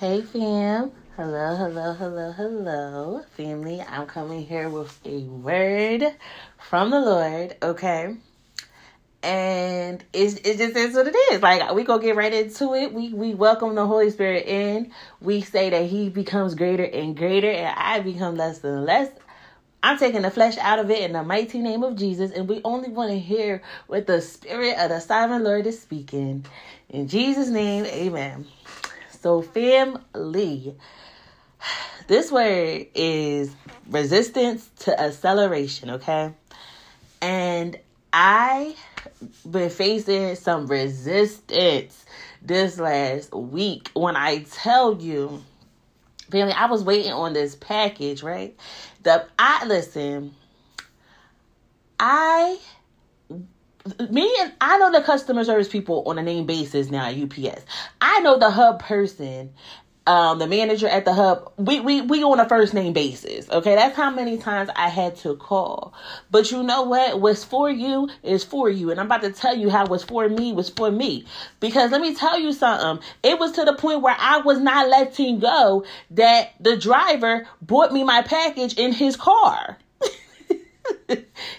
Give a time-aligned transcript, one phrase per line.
[0.00, 0.90] Hey fam.
[1.14, 3.22] Hello, hello, hello, hello.
[3.36, 6.02] Family, I'm coming here with a word
[6.58, 8.16] from the Lord, okay?
[9.22, 11.40] And it's, it just is what it is.
[11.40, 12.92] Like we go get right into it.
[12.92, 14.92] We we welcome the Holy Spirit in.
[15.20, 19.10] We say that He becomes greater and greater, and I become less and less.
[19.84, 22.60] I'm taking the flesh out of it in the mighty name of Jesus, and we
[22.64, 26.46] only want to hear what the Spirit of the Sovereign Lord is speaking.
[26.88, 28.46] In Jesus' name, amen.
[29.24, 30.76] So, family,
[32.08, 33.56] this word is
[33.88, 36.34] resistance to acceleration, okay?
[37.22, 37.78] And
[38.12, 38.76] I
[39.50, 42.04] been facing some resistance
[42.42, 45.42] this last week when I tell you,
[46.30, 48.54] family, I was waiting on this package, right?
[49.04, 50.34] The I listen,
[51.98, 52.58] I
[54.10, 57.64] me and I know the customer service people on a name basis now at UPS.
[58.00, 59.52] I know the hub person,
[60.06, 61.52] um, the manager at the hub.
[61.58, 63.48] We we we on a first name basis.
[63.50, 65.92] Okay, that's how many times I had to call.
[66.30, 67.20] But you know what?
[67.20, 70.28] What's for you is for you, and I'm about to tell you how what's for
[70.30, 71.26] me was for me.
[71.60, 73.04] Because let me tell you something.
[73.22, 77.92] It was to the point where I was not letting go that the driver brought
[77.92, 79.76] me my package in his car.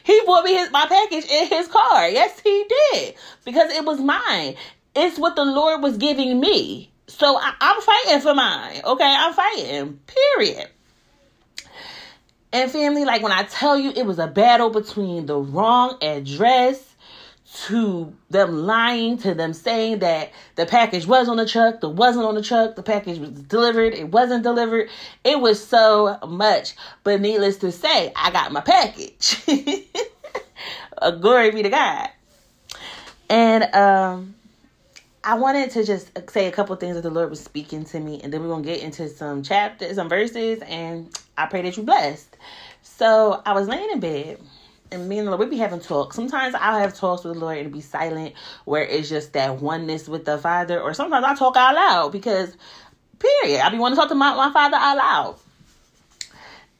[0.04, 2.09] he bought me his my package in his car.
[2.09, 3.16] Yes, he did.
[3.44, 4.56] Because it was mine.
[4.95, 6.92] It's what the Lord was giving me.
[7.08, 8.81] So I, I'm fighting for mine.
[8.84, 10.00] Okay, I'm fighting.
[10.08, 10.70] Period.
[12.53, 16.95] And family, like when I tell you it was a battle between the wrong address
[17.56, 22.25] to them lying to them saying that the package was on the truck, the wasn't
[22.25, 24.89] on the truck, the package was delivered, it wasn't delivered.
[25.23, 26.75] It was so much.
[27.03, 29.42] But needless to say, I got my package.
[31.22, 32.09] glory be to God.
[33.30, 34.36] And um
[35.23, 38.22] I wanted to just say a couple things that the Lord was speaking to me,
[38.23, 41.86] and then we're gonna get into some chapters, some verses, and I pray that you're
[41.86, 42.38] blessed.
[42.84, 44.40] So I was laying in bed
[44.91, 46.16] and me and the Lord, we be having talks.
[46.16, 48.34] Sometimes I'll have talks with the Lord and be silent,
[48.66, 50.79] where it's just that oneness with the Father.
[50.79, 52.56] Or sometimes I talk out loud because,
[53.19, 55.35] period, I be wanting to talk to my, my Father out loud.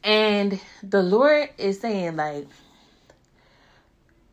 [0.04, 2.48] And the Lord is saying, like,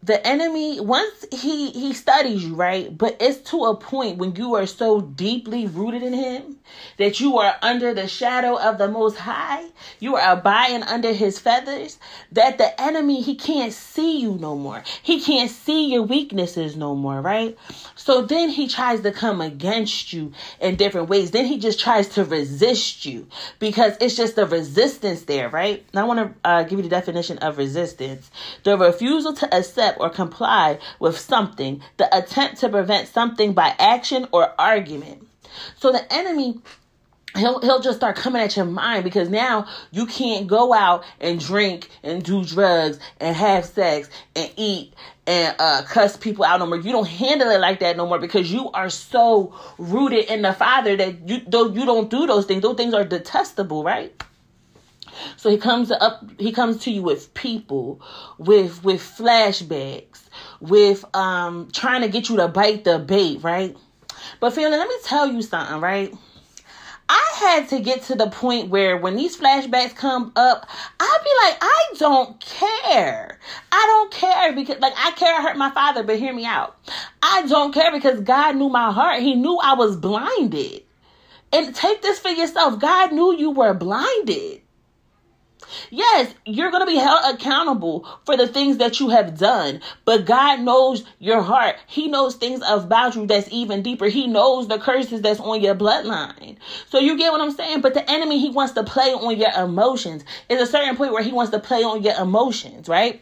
[0.02, 2.96] the enemy once he he studies you right?
[2.96, 6.58] But it's to a point when you are so deeply rooted in him
[6.98, 9.64] that you are under the shadow of the most high.
[10.00, 11.98] You are abiding under his feathers
[12.32, 14.82] that the enemy he can't see you no more.
[15.02, 17.56] He can't see your weaknesses no more right?
[17.94, 21.30] So then he tries to come against you in different ways.
[21.30, 25.84] Then he just tries to resist you because it's just the resistance there right?
[25.94, 28.30] Now i want to uh, give you the definition of resistance.
[28.64, 33.74] The refusal to accept accept or comply with something, the attempt to prevent something by
[33.78, 35.26] action or argument.
[35.76, 36.60] So the enemy
[37.36, 41.40] he'll he'll just start coming at your mind because now you can't go out and
[41.40, 44.92] drink and do drugs and have sex and eat
[45.26, 46.78] and uh, cuss people out no more.
[46.78, 50.52] You don't handle it like that no more because you are so rooted in the
[50.52, 52.62] Father that you though you don't do those things.
[52.62, 54.12] Those things are detestable, right?
[55.36, 58.00] So he comes up he comes to you with people,
[58.38, 60.20] with with flashbacks,
[60.60, 63.76] with um trying to get you to bite the bait, right?
[64.40, 66.14] But family, let me tell you something, right?
[67.08, 70.66] I had to get to the point where when these flashbacks come up,
[70.98, 73.38] I'd be like, I don't care.
[73.70, 76.78] I don't care because, like, I care I hurt my father, but hear me out.
[77.22, 79.20] I don't care because God knew my heart.
[79.20, 80.84] He knew I was blinded.
[81.52, 82.80] And take this for yourself.
[82.80, 84.61] God knew you were blinded.
[85.90, 90.24] Yes, you're going to be held accountable for the things that you have done, but
[90.24, 91.76] God knows your heart.
[91.86, 94.06] He knows things about you that's even deeper.
[94.06, 96.56] He knows the curses that's on your bloodline.
[96.88, 97.80] So you get what I'm saying?
[97.80, 100.24] But the enemy, he wants to play on your emotions.
[100.48, 103.20] There's a certain point where he wants to play on your emotions, right?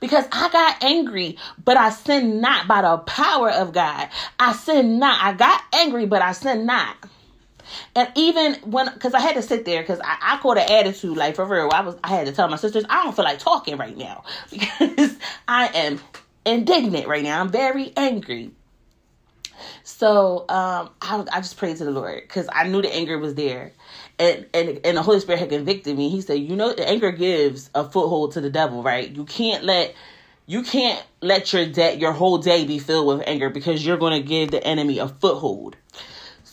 [0.00, 4.08] Because I got angry, but I sinned not by the power of God.
[4.38, 5.22] I sinned not.
[5.22, 6.96] I got angry, but I sinned not.
[7.94, 11.16] And even when, because I had to sit there, because I, I caught an attitude,
[11.16, 11.70] like for real.
[11.72, 14.24] I was, I had to tell my sisters, I don't feel like talking right now
[14.50, 15.16] because
[15.48, 16.00] I am
[16.44, 17.40] indignant right now.
[17.40, 18.52] I'm very angry.
[19.82, 23.34] So um, I, I just prayed to the Lord because I knew the anger was
[23.34, 23.72] there,
[24.18, 26.08] and and and the Holy Spirit had convicted me.
[26.08, 29.08] He said, you know, the anger gives a foothold to the devil, right?
[29.08, 29.94] You can't let
[30.46, 34.20] you can't let your day your whole day be filled with anger because you're going
[34.20, 35.76] to give the enemy a foothold.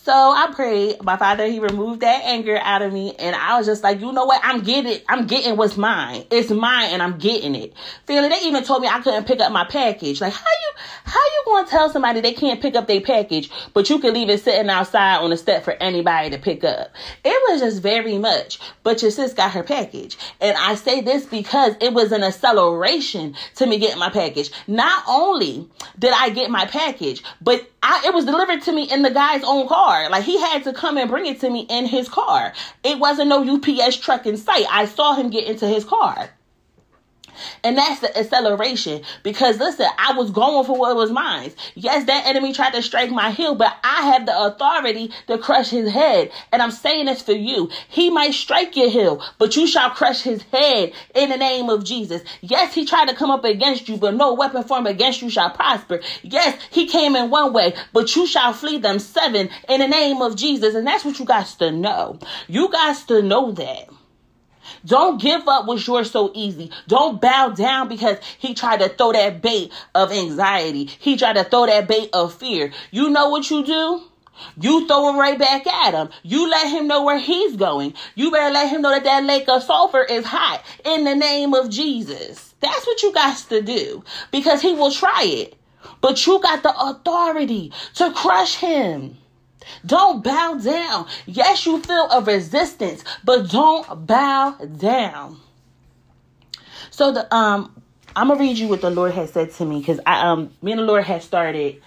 [0.04, 1.04] So I prayed.
[1.04, 3.14] My father, he removed that anger out of me.
[3.20, 4.42] And I was just like, you know what?
[4.44, 6.26] I'm getting I'm getting what's mine.
[6.32, 7.74] It's mine and I'm getting it.
[8.08, 10.20] Feeling they even told me I couldn't pick up my package.
[10.20, 10.72] Like, how you
[11.04, 14.30] How you to tell somebody they can't pick up their package, but you can leave
[14.30, 16.92] it sitting outside on the step for anybody to pick up?
[17.24, 18.60] It was just very much.
[18.84, 20.18] But your sis got her package.
[20.40, 24.52] And I say this because it was an acceleration to me getting my package.
[24.68, 25.68] Not only
[26.00, 29.44] did I get my package, but I, it was delivered to me in the guy's
[29.44, 29.91] own car.
[30.10, 32.54] Like he had to come and bring it to me in his car.
[32.84, 34.66] It wasn't no UPS truck in sight.
[34.70, 36.30] I saw him get into his car.
[37.64, 39.04] And that's the acceleration.
[39.24, 41.52] Because listen, I was going for what was mine.
[41.76, 45.70] Yes, that enemy tried to strike my heel, but I have the authority to crush
[45.70, 46.32] his head.
[46.52, 47.70] And I'm saying this for you.
[47.88, 51.84] He might strike your heel, but you shall crush his head in the name of
[51.84, 52.22] Jesus.
[52.42, 55.50] Yes, he tried to come up against you, but no weapon formed against you shall
[55.50, 56.02] prosper.
[56.22, 60.22] Yes, he came in one way, but you shall flee them seven in the name
[60.22, 60.76] of Jesus.
[60.76, 62.20] And that's what you guys to know.
[62.48, 63.90] You guys to know that.
[64.86, 66.72] Don't give up with yours so easy.
[66.88, 70.86] Don't bow down because he tried to throw that bait of anxiety.
[70.86, 72.72] He tried to throw that bait of fear.
[72.92, 74.04] You know what you do?
[74.60, 76.10] You throw him right back at him.
[76.24, 77.94] You let him know where he's going.
[78.16, 81.54] You better let him know that that lake of sulfur is hot in the name
[81.54, 82.54] of Jesus.
[82.60, 85.58] That's what you got to do because he will try it.
[86.00, 89.18] But you got the authority to crush him.
[89.86, 91.08] Don't bow down.
[91.26, 95.40] Yes, you feel a resistance, but don't bow down.
[96.92, 97.76] So the um
[98.16, 100.72] I'm gonna read you what the Lord has said to me because I um me
[100.72, 101.82] and the Lord had started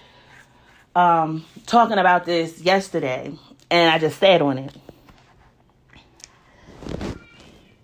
[0.95, 3.33] um talking about this yesterday
[3.69, 4.75] and I just sat on it.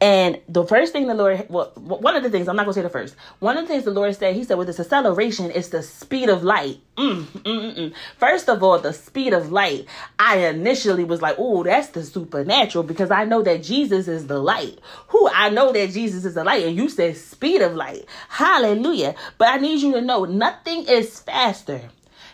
[0.01, 2.79] And the first thing the Lord, well, one of the things, I'm not going to
[2.79, 3.15] say the first.
[3.37, 6.27] One of the things the Lord said, He said, with this acceleration, it's the speed
[6.27, 6.79] of light.
[6.97, 7.93] Mm, mm, mm, mm.
[8.17, 9.85] First of all, the speed of light.
[10.17, 14.39] I initially was like, oh, that's the supernatural because I know that Jesus is the
[14.39, 14.79] light.
[15.09, 16.65] Who I know that Jesus is the light.
[16.65, 18.05] And you said speed of light.
[18.29, 19.13] Hallelujah.
[19.37, 21.79] But I need you to know nothing is faster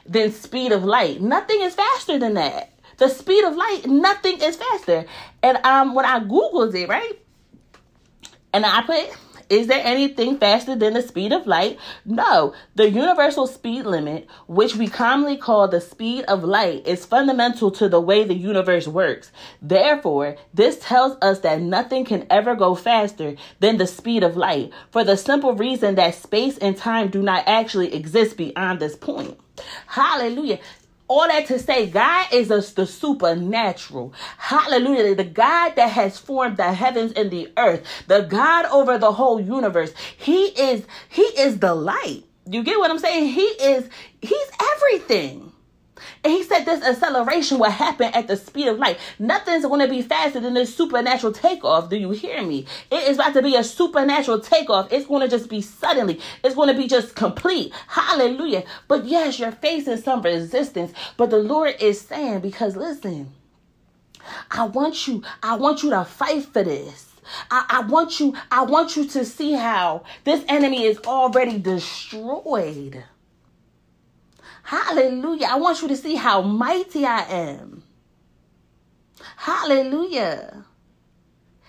[0.05, 1.21] than speed of light.
[1.21, 2.71] Nothing is faster than that.
[2.97, 5.05] The speed of light, nothing is faster.
[5.43, 7.19] And um, when I Googled it, right?
[8.53, 9.09] And I put,
[9.49, 11.79] is there anything faster than the speed of light?
[12.05, 12.53] No.
[12.75, 17.87] The universal speed limit, which we commonly call the speed of light, is fundamental to
[17.87, 19.31] the way the universe works.
[19.61, 24.73] Therefore, this tells us that nothing can ever go faster than the speed of light,
[24.91, 29.39] for the simple reason that space and time do not actually exist beyond this point.
[29.87, 30.59] Hallelujah
[31.07, 34.13] all that to say, God is a, the supernatural.
[34.37, 35.15] Hallelujah.
[35.15, 39.39] The God that has formed the heavens and the earth, the God over the whole
[39.39, 39.93] universe.
[40.17, 42.23] He is, he is the light.
[42.49, 43.29] You get what I'm saying?
[43.29, 43.89] He is,
[44.21, 45.46] he's everything.
[46.23, 48.97] And he said this acceleration will happen at the speed of light.
[49.19, 51.89] Nothing's going to be faster than this supernatural takeoff.
[51.89, 52.65] Do you hear me?
[52.91, 54.91] It is about to be a supernatural takeoff.
[54.91, 56.19] It's going to just be suddenly.
[56.43, 57.73] It's going to be just complete.
[57.87, 58.63] Hallelujah.
[58.87, 60.93] But yes, you're facing some resistance.
[61.17, 63.31] But the Lord is saying, because listen,
[64.51, 67.07] I want you, I want you to fight for this.
[67.51, 73.03] I, I, want you, I want you to see how this enemy is already destroyed.
[74.67, 75.47] Hallelujah.
[75.49, 77.83] I want you to see how mighty I am.
[79.37, 80.65] Hallelujah.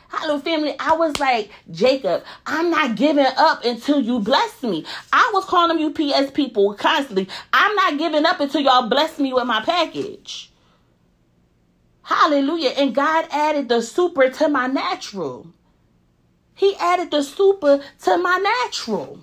[0.08, 0.74] Hello, family.
[0.80, 4.84] I was like, Jacob, I'm not giving up until you bless me.
[5.12, 7.28] I was calling them UPS people constantly.
[7.52, 10.50] I'm not giving up until y'all bless me with my package.
[12.02, 12.70] Hallelujah.
[12.70, 15.46] And God added the super to my natural.
[16.56, 19.20] He added the super to my natural.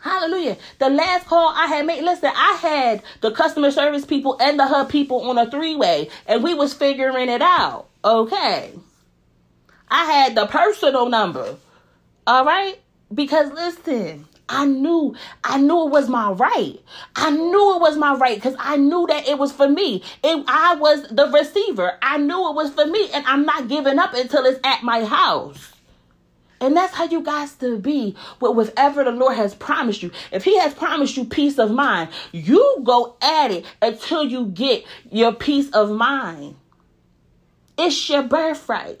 [0.00, 0.56] Hallelujah.
[0.78, 4.66] The last call I had made, listen, I had the customer service people and the
[4.66, 7.88] hub people on a three way, and we was figuring it out.
[8.04, 8.72] Okay.
[9.90, 11.56] I had the personal number.
[12.26, 12.78] All right?
[13.12, 16.78] Because listen, I knew, I knew it was my right.
[17.16, 20.02] I knew it was my right because I knew that it was for me.
[20.22, 21.98] It, I was the receiver.
[22.02, 25.04] I knew it was for me, and I'm not giving up until it's at my
[25.04, 25.72] house.
[26.60, 30.10] And that's how you guys to be with whatever the Lord has promised you.
[30.32, 34.84] If He has promised you peace of mind, you go at it until you get
[35.10, 36.56] your peace of mind.
[37.76, 39.00] It's your birthright.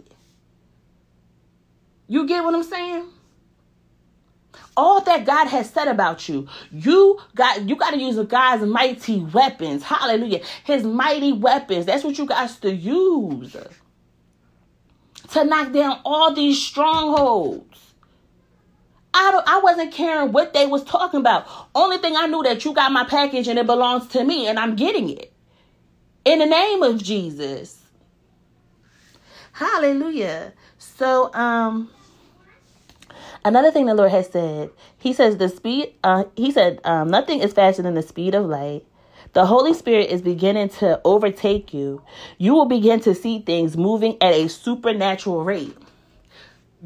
[2.06, 3.08] You get what I'm saying?
[4.78, 6.46] all that God has said about you.
[6.70, 9.82] You got you got to use God's mighty weapons.
[9.82, 10.40] Hallelujah.
[10.62, 11.86] His mighty weapons.
[11.86, 13.56] That's what you got to use
[15.32, 17.94] to knock down all these strongholds.
[19.14, 21.46] I, don't, I wasn't caring what they was talking about.
[21.74, 24.58] Only thing I knew that you got my package and it belongs to me and
[24.58, 25.32] I'm getting it.
[26.24, 27.82] In the name of Jesus.
[29.52, 30.52] Hallelujah.
[30.78, 31.90] So um
[33.44, 35.94] Another thing the Lord has said, He says the speed.
[36.04, 38.84] Uh, he said um, nothing is faster than the speed of light.
[39.34, 42.02] The Holy Spirit is beginning to overtake you.
[42.38, 45.76] You will begin to see things moving at a supernatural rate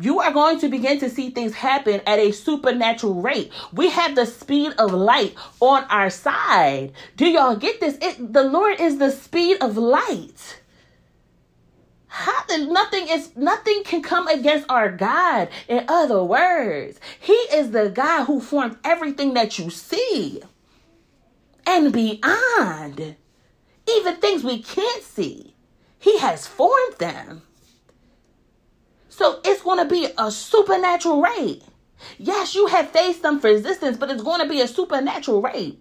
[0.00, 3.52] you are going to begin to see things happen at a supernatural rate.
[3.72, 6.92] We have the speed of light on our side.
[7.16, 7.98] Do y'all get this?
[8.00, 10.60] It, the Lord is the speed of light.
[12.06, 15.48] How, nothing is nothing can come against our God.
[15.66, 20.42] In other words, He is the God who formed everything that you see
[21.66, 23.16] and beyond.
[23.88, 25.54] Even things we can't see.
[25.98, 27.42] He has formed them.
[29.08, 31.62] So it's going to be a supernatural rate.
[32.18, 35.78] Yes, you have faced some resistance, but it's going to be a supernatural rate.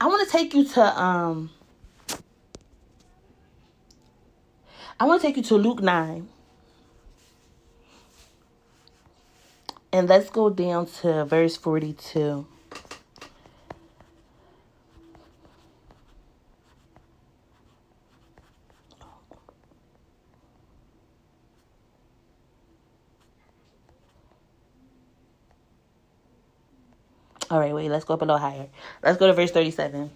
[0.00, 1.50] I want to take you to um
[4.98, 6.28] I want to take you to Luke 9.
[9.92, 12.46] And let's go down to verse 42.
[27.50, 28.66] All right, wait, let's go up a little higher.
[29.02, 30.10] Let's go to verse 37.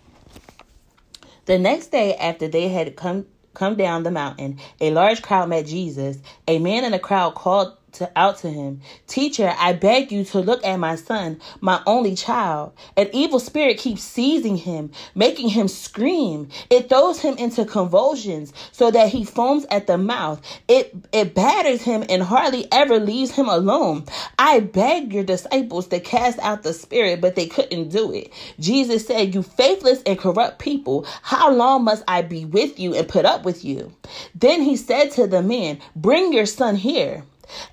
[1.46, 5.66] The next day after they had come come down the mountain, a large crowd met
[5.66, 6.18] Jesus.
[6.46, 10.40] A man in the crowd called to, out to him, Teacher, I beg you to
[10.40, 12.72] look at my son, my only child.
[12.96, 16.48] An evil spirit keeps seizing him, making him scream.
[16.70, 20.40] It throws him into convulsions so that he foams at the mouth.
[20.68, 24.04] It, it batters him and hardly ever leaves him alone.
[24.38, 28.32] I begged your disciples to cast out the spirit, but they couldn't do it.
[28.58, 33.08] Jesus said, You faithless and corrupt people, how long must I be with you and
[33.08, 33.92] put up with you?
[34.34, 37.24] Then he said to the man, Bring your son here.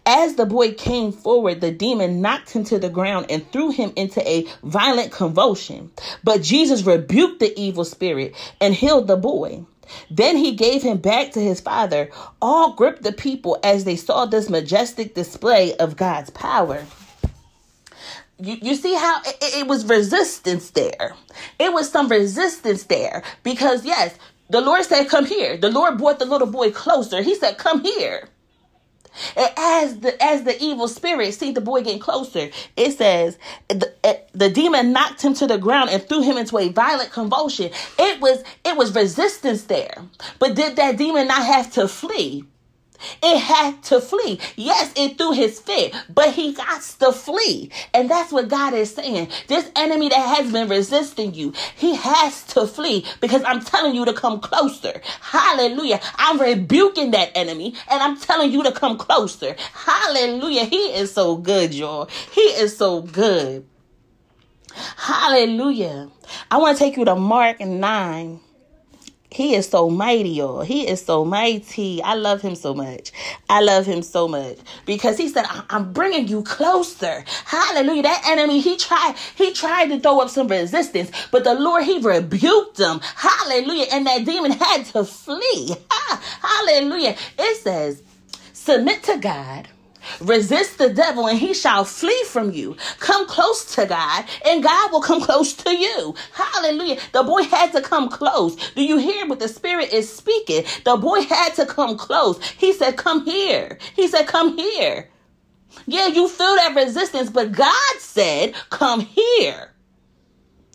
[0.05, 3.93] As the boy came forward, the demon knocked him to the ground and threw him
[3.95, 5.91] into a violent convulsion.
[6.23, 9.65] But Jesus rebuked the evil spirit and healed the boy.
[10.09, 12.09] Then he gave him back to his father.
[12.41, 16.85] All gripped the people as they saw this majestic display of God's power.
[18.39, 21.15] You, you see how it, it was resistance there.
[21.57, 24.15] It was some resistance there because, yes,
[24.49, 25.57] the Lord said, Come here.
[25.57, 27.21] The Lord brought the little boy closer.
[27.21, 28.29] He said, Come here.
[29.35, 33.37] And as the as the evil spirit see the boy getting closer, it says
[33.69, 37.11] the, eh, the demon knocked him to the ground and threw him into a violent
[37.11, 37.71] convulsion.
[37.99, 39.95] It was it was resistance there,
[40.39, 42.45] but did that demon not have to flee?
[43.21, 44.39] It had to flee.
[44.55, 47.71] Yes, it threw his fit, but he got to flee.
[47.93, 49.29] And that's what God is saying.
[49.47, 54.05] This enemy that has been resisting you, he has to flee because I'm telling you
[54.05, 55.01] to come closer.
[55.21, 55.99] Hallelujah.
[56.15, 59.55] I'm rebuking that enemy and I'm telling you to come closer.
[59.73, 60.65] Hallelujah.
[60.65, 62.09] He is so good, y'all.
[62.31, 63.65] He is so good.
[64.95, 66.09] Hallelujah.
[66.51, 68.39] I want to take you to Mark 9
[69.37, 70.61] he is so mighty, y'all.
[70.61, 72.01] He is so mighty.
[72.01, 73.11] I love him so much.
[73.47, 78.01] I love him so much because he said, "I'm bringing you closer." Hallelujah.
[78.01, 81.99] That enemy, he tried, he tried to throw up some resistance, but the Lord, he
[81.99, 82.99] rebuked him.
[83.15, 83.85] Hallelujah.
[83.91, 85.75] And that demon had to flee.
[86.41, 87.15] Hallelujah.
[87.37, 88.01] It says,
[88.53, 89.67] "Submit to God."
[90.21, 92.75] Resist the devil and he shall flee from you.
[92.99, 96.15] Come close to God and God will come close to you.
[96.33, 96.99] Hallelujah.
[97.13, 98.55] The boy had to come close.
[98.73, 100.63] Do you hear what the Spirit is speaking?
[100.85, 102.43] The boy had to come close.
[102.51, 103.79] He said, Come here.
[103.95, 105.09] He said, Come here.
[105.87, 109.71] Yeah, you feel that resistance, but God said, Come here.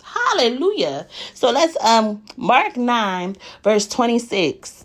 [0.05, 1.07] Hallelujah.
[1.35, 4.82] So let's um Mark 9 verse 26.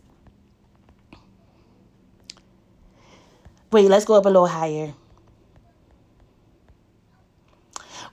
[3.71, 4.93] Wait, let's go up a little higher.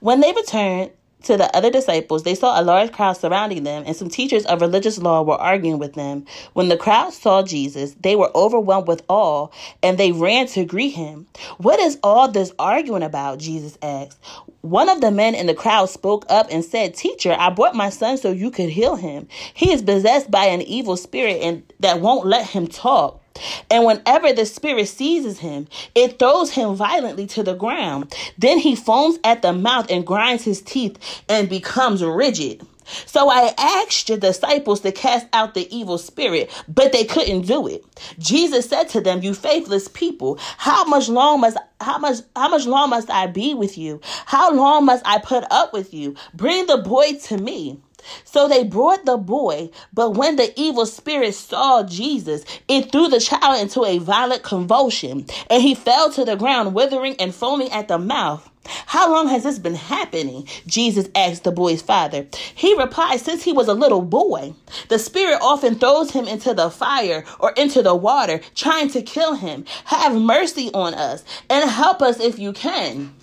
[0.01, 0.91] When they returned
[1.23, 4.61] to the other disciples, they saw a large crowd surrounding them, and some teachers of
[4.61, 6.25] religious law were arguing with them.
[6.53, 9.47] When the crowd saw Jesus, they were overwhelmed with awe,
[9.81, 11.25] and they ran to greet him.
[11.57, 13.39] What is all this arguing about?
[13.39, 14.19] Jesus asked.
[14.61, 17.89] One of the men in the crowd spoke up and said, Teacher, I brought my
[17.89, 19.27] son so you could heal him.
[19.53, 23.21] He is possessed by an evil spirit and that won't let him talk.
[23.69, 28.13] And whenever the spirit seizes him, it throws him violently to the ground.
[28.37, 32.65] Then he foams at the mouth and grinds his teeth and becomes rigid.
[33.07, 37.67] So I asked your disciples to cast out the evil spirit, but they couldn't do
[37.67, 37.83] it.
[38.19, 42.65] Jesus said to them, "You faithless people, how much long must how much how much
[42.67, 44.01] long must I be with you?
[44.27, 46.15] How long must I put up with you?
[46.35, 47.79] Bring the boy to me."
[48.23, 53.19] So they brought the boy, but when the evil spirit saw Jesus, it threw the
[53.19, 57.87] child into a violent convulsion, and he fell to the ground, withering and foaming at
[57.87, 58.49] the mouth.
[58.67, 60.47] How long has this been happening?
[60.65, 62.27] Jesus asked the boy's father.
[62.55, 64.55] He replied, Since he was a little boy.
[64.89, 69.35] The spirit often throws him into the fire or into the water, trying to kill
[69.35, 69.65] him.
[69.85, 73.13] Have mercy on us and help us if you can.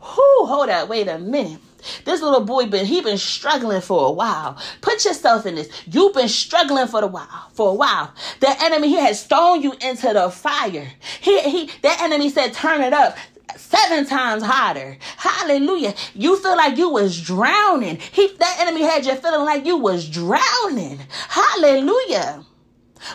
[0.00, 1.60] Whew, hold up, wait a minute.
[2.04, 4.58] This little boy been he been struggling for a while.
[4.80, 5.68] Put yourself in this.
[5.86, 8.12] You've been struggling for the while for a while.
[8.40, 10.92] The enemy he has thrown you into the fire.
[11.20, 13.16] He he that enemy said turn it up
[13.56, 14.98] seven times hotter.
[15.16, 15.94] Hallelujah.
[16.14, 17.98] You feel like you was drowning.
[17.98, 21.00] He that enemy had you feeling like you was drowning.
[21.28, 22.44] Hallelujah.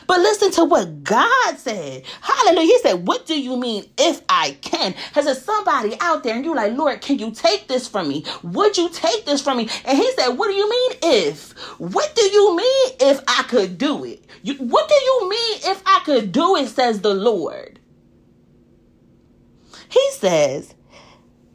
[0.07, 2.03] But listen to what God said.
[2.21, 2.67] Hallelujah.
[2.67, 4.93] He said, What do you mean if I can?
[5.13, 8.25] Has there somebody out there and you're like, Lord, can you take this from me?
[8.43, 9.69] Would you take this from me?
[9.85, 11.51] And he said, What do you mean if?
[11.79, 14.25] What do you mean if I could do it?
[14.43, 17.79] You, what do you mean if I could do it, says the Lord?
[19.89, 20.73] He says,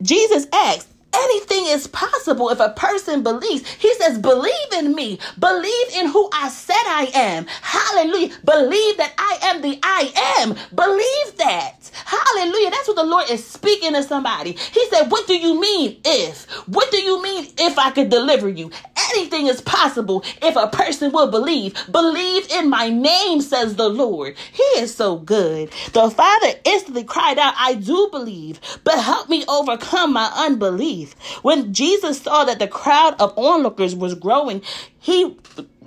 [0.01, 3.69] Jesus asked, anything is possible if a person believes.
[3.69, 5.19] He says, believe in me.
[5.39, 7.47] Believe in who I said I am.
[7.63, 8.35] Hallelujah.
[8.45, 10.57] Believe that I am the I am.
[10.75, 11.91] Believe that.
[12.05, 12.71] Hallelujah.
[12.71, 14.53] That's what the Lord is speaking to somebody.
[14.53, 16.45] He said, what do you mean if?
[16.69, 18.71] What do you mean if I could deliver you?
[19.15, 21.75] Anything is possible if a person will believe.
[21.91, 24.37] Believe in my name, says the Lord.
[24.53, 25.71] He is so good.
[25.93, 30.98] The father instantly cried out, I do believe, but help me overcome my unbelief.
[31.43, 34.63] When Jesus saw that the crowd of onlookers was growing,
[34.99, 35.37] he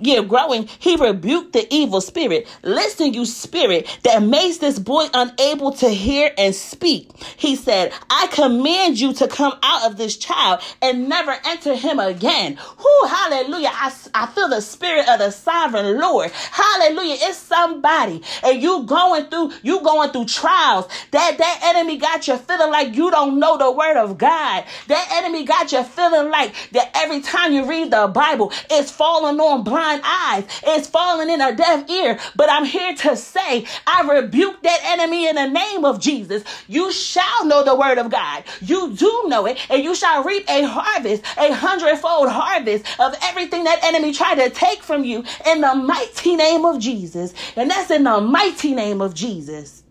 [0.02, 2.46] yeah, growing, he rebuked the evil spirit.
[2.62, 7.10] Listen, you spirit that makes this boy unable to hear and speak.
[7.36, 11.98] He said, I command you to come out of this child and never enter him
[11.98, 12.58] again.
[12.78, 13.70] Whoo, hallelujah.
[13.72, 16.30] I, I feel the spirit of the sovereign Lord.
[16.30, 17.16] Hallelujah.
[17.20, 20.88] It's somebody and you going through, you going through trials.
[21.10, 24.64] That, that enemy got you feeling like you don't know the word of God.
[24.88, 29.38] That enemy got you feeling like that every time you read the Bible, it's falling
[29.38, 30.44] on blind eyes.
[30.64, 32.18] It's falling in a deaf ear.
[32.36, 36.44] But I'm here to say, I rebuke that enemy in the name of Jesus.
[36.68, 38.44] You shall know the word of God.
[38.60, 43.64] You do know it, and you shall reap a harvest, a hundredfold harvest of everything
[43.64, 47.34] that enemy tried to take from you in the mighty name of Jesus.
[47.56, 49.82] And that's in the mighty name of Jesus.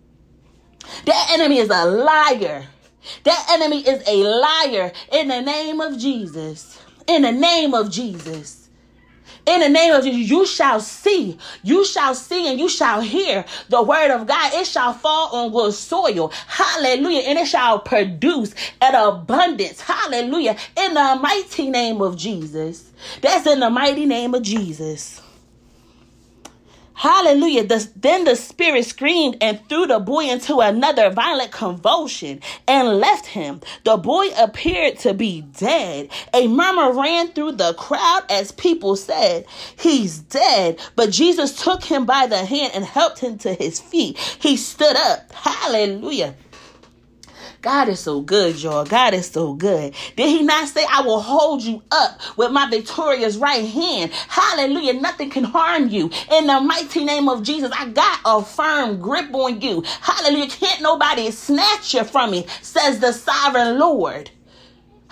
[1.06, 2.66] That enemy is a liar.
[3.24, 6.80] That enemy is a liar in the name of Jesus.
[7.08, 8.61] In the name of Jesus.
[9.46, 13.46] In the name of Jesus, you shall see, you shall see, and you shall hear
[13.70, 14.54] the word of God.
[14.54, 16.32] It shall fall on good soil.
[16.48, 17.22] Hallelujah.
[17.22, 19.82] And it shall produce an abundance.
[19.82, 20.58] Hallelujah.
[20.78, 22.92] In the mighty name of Jesus.
[23.22, 25.22] That's in the mighty name of Jesus.
[27.02, 27.66] Hallelujah.
[27.66, 33.26] The, then the spirit screamed and threw the boy into another violent convulsion and left
[33.26, 33.60] him.
[33.86, 36.10] The boy appeared to be dead.
[36.32, 39.48] A murmur ran through the crowd as people said,
[39.80, 40.80] He's dead.
[40.96, 44.20] But Jesus took him by the hand and helped him to his feet.
[44.40, 45.32] He stood up.
[45.34, 46.36] Hallelujah.
[47.62, 48.86] God is so good, y'all.
[48.86, 49.94] God is so good.
[50.16, 54.12] Did he not say, I will hold you up with my victorious right hand?
[54.12, 54.94] Hallelujah.
[54.94, 56.10] Nothing can harm you.
[56.32, 59.84] In the mighty name of Jesus, I got a firm grip on you.
[60.02, 60.50] Hallelujah.
[60.50, 64.32] Can't nobody snatch you from me, says the sovereign Lord.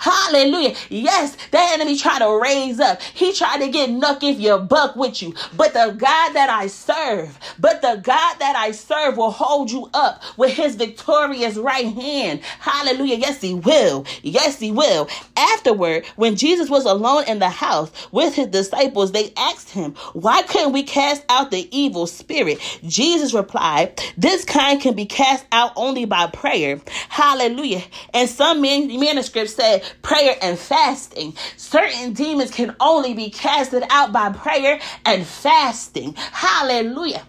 [0.00, 0.74] Hallelujah.
[0.88, 3.02] Yes, the enemy tried to raise up.
[3.02, 5.34] He tried to get nuck if you buck with you.
[5.56, 9.90] But the God that I serve, but the God that I serve will hold you
[9.92, 12.40] up with his victorious right hand.
[12.60, 13.16] Hallelujah.
[13.16, 14.06] Yes, he will.
[14.22, 15.06] Yes, he will.
[15.36, 20.42] Afterward, when Jesus was alone in the house with his disciples, they asked him, Why
[20.42, 22.58] couldn't we cast out the evil spirit?
[22.86, 26.80] Jesus replied, This kind can be cast out only by prayer.
[27.10, 27.82] Hallelujah.
[28.14, 31.34] And some manuscripts said, prayer and fasting.
[31.56, 36.14] Certain demons can only be casted out by prayer and fasting.
[36.16, 37.26] Hallelujah.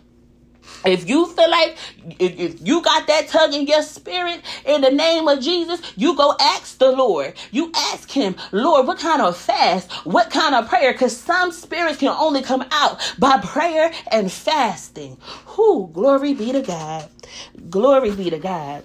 [0.83, 1.77] If you feel like
[2.19, 6.15] if, if, you got that tug in your spirit in the name of Jesus, you
[6.15, 7.33] go ask the Lord.
[7.51, 9.91] You ask him, Lord, what kind of fast?
[10.05, 10.91] What kind of prayer?
[10.91, 15.17] Because some spirits can only come out by prayer and fasting.
[15.45, 17.09] Who glory be to God.
[17.69, 18.83] Glory be to God.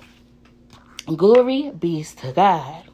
[1.06, 2.85] Glory be to God.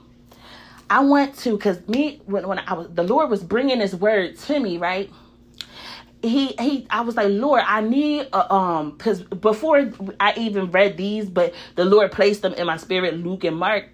[0.92, 4.36] I want to, cause me when when I was the Lord was bringing His word
[4.40, 5.10] to me, right?
[6.20, 11.30] He he, I was like, Lord, I need um, cause before I even read these,
[11.30, 13.88] but the Lord placed them in my spirit, Luke and Mark.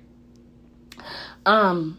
[1.47, 1.99] Um,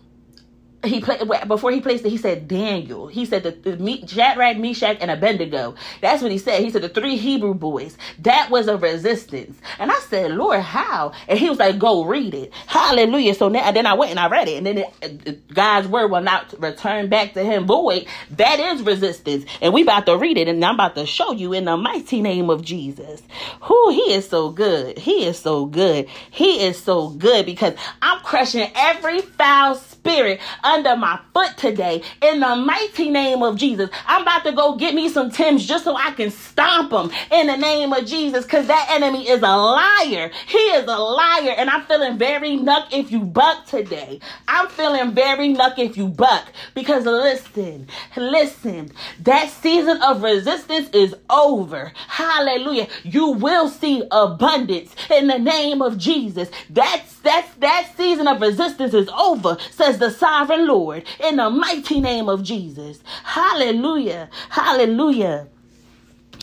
[0.83, 2.09] he played before he placed it.
[2.09, 3.07] He said Daniel.
[3.07, 5.75] He said the, the Shadrach, Meshach, and Abednego.
[6.01, 6.63] That's what he said.
[6.63, 7.97] He said the three Hebrew boys.
[8.19, 9.59] That was a resistance.
[9.77, 11.11] And I said, Lord, how?
[11.27, 12.53] And he was like, Go read it.
[12.67, 13.33] Hallelujah.
[13.35, 16.21] So now, then I went and I read it, and then it, God's word will
[16.21, 18.05] not return back to him void.
[18.31, 21.53] That is resistance, and we about to read it, and I'm about to show you
[21.53, 23.21] in the mighty name of Jesus.
[23.61, 24.97] Who he is so good.
[24.97, 26.07] He is so good.
[26.31, 30.39] He is so good because I'm crushing every foul spirit
[30.69, 33.89] under my foot today in the mighty name of Jesus.
[34.05, 37.47] I'm about to go get me some Timbs just so I can stomp them in
[37.47, 40.32] the name of Jesus because that enemy is a liar.
[40.47, 41.55] He is a liar.
[41.58, 44.19] And I'm feeling very nuck if you buck today.
[44.47, 51.15] I'm feeling very nuck if you buck because listen, listen, that season of resistance is
[51.29, 51.91] over.
[52.08, 52.88] Hallelujah.
[53.03, 56.49] You will see abundance in the name of Jesus.
[56.69, 61.99] That's that's that season of resistance is over, says the sovereign Lord, in the mighty
[61.99, 63.01] name of Jesus.
[63.23, 64.29] Hallelujah.
[64.49, 65.47] Hallelujah.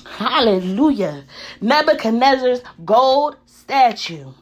[0.04, 1.24] Hallelujah.
[1.60, 4.32] Nebuchadnezzar's gold statue.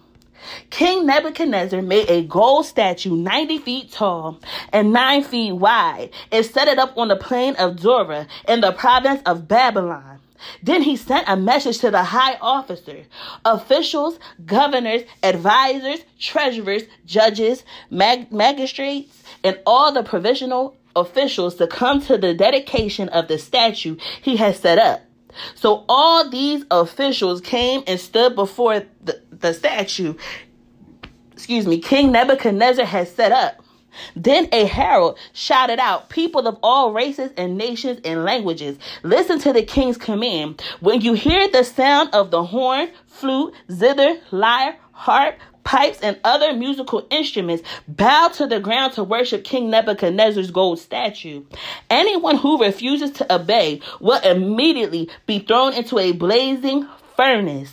[0.71, 4.41] King Nebuchadnezzar made a gold statue 90 feet tall
[4.73, 8.73] and 9 feet wide and set it up on the plain of Dura in the
[8.73, 10.21] province of Babylon.
[10.63, 13.05] Then he sent a message to the high officer,
[13.45, 22.17] officials, governors, advisors, treasurers, judges, mag- magistrates, and all the provisional officials to come to
[22.17, 25.03] the dedication of the statue he had set up.
[25.55, 30.15] So all these officials came and stood before the, the statue,
[31.33, 33.64] excuse me, King Nebuchadnezzar had set up.
[34.17, 39.53] Then a herald shouted out, People of all races and nations and languages, listen to
[39.53, 40.63] the king's command.
[40.81, 46.53] When you hear the sound of the horn, flute, zither, lyre, harp, pipes, and other
[46.53, 51.43] musical instruments, bow to the ground to worship King Nebuchadnezzar's gold statue.
[51.91, 57.73] Anyone who refuses to obey will immediately be thrown into a blazing furnace.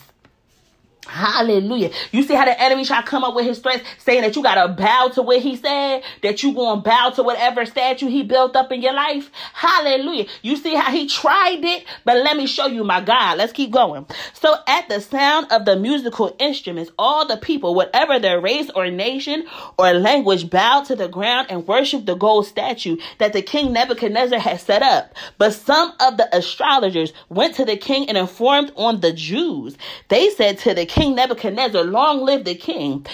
[1.07, 1.89] Hallelujah.
[2.11, 4.43] You see how the enemy try to come up with his threats, saying that you
[4.43, 8.07] got to bow to what he said, that you going to bow to whatever statue
[8.07, 9.31] he built up in your life.
[9.53, 10.27] Hallelujah.
[10.43, 13.39] You see how he tried it, but let me show you my God.
[13.39, 14.05] Let's keep going.
[14.33, 18.89] So at the sound of the musical instruments, all the people, whatever their race or
[18.91, 19.45] nation
[19.79, 24.37] or language, bowed to the ground and worshiped the gold statue that the king Nebuchadnezzar
[24.37, 25.15] had set up.
[25.39, 29.75] But some of the astrologers went to the king and informed on the Jews.
[30.07, 33.05] They said to the King Nebuchadnezzar, long live the king.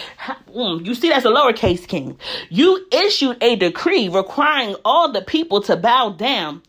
[0.56, 2.18] Mm, you see, that's a lowercase king.
[2.50, 6.64] You issued a decree requiring all the people to bow down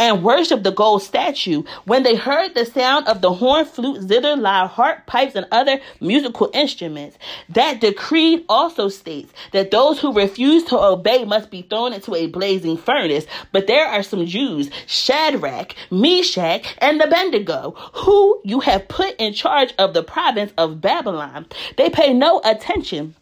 [0.00, 1.62] and worship the gold statue.
[1.84, 5.78] When they heard the sound of the horn, flute, zither, lyre, harp, pipes, and other
[6.00, 7.18] musical instruments,
[7.50, 12.26] that decree also states that those who refuse to obey must be thrown into a
[12.26, 13.26] blazing furnace.
[13.52, 19.74] But there are some Jews, Shadrach, Meshach, and Abednego, who you have put in charge
[19.78, 21.46] of the province of Babylon.
[21.76, 23.14] They pay no attention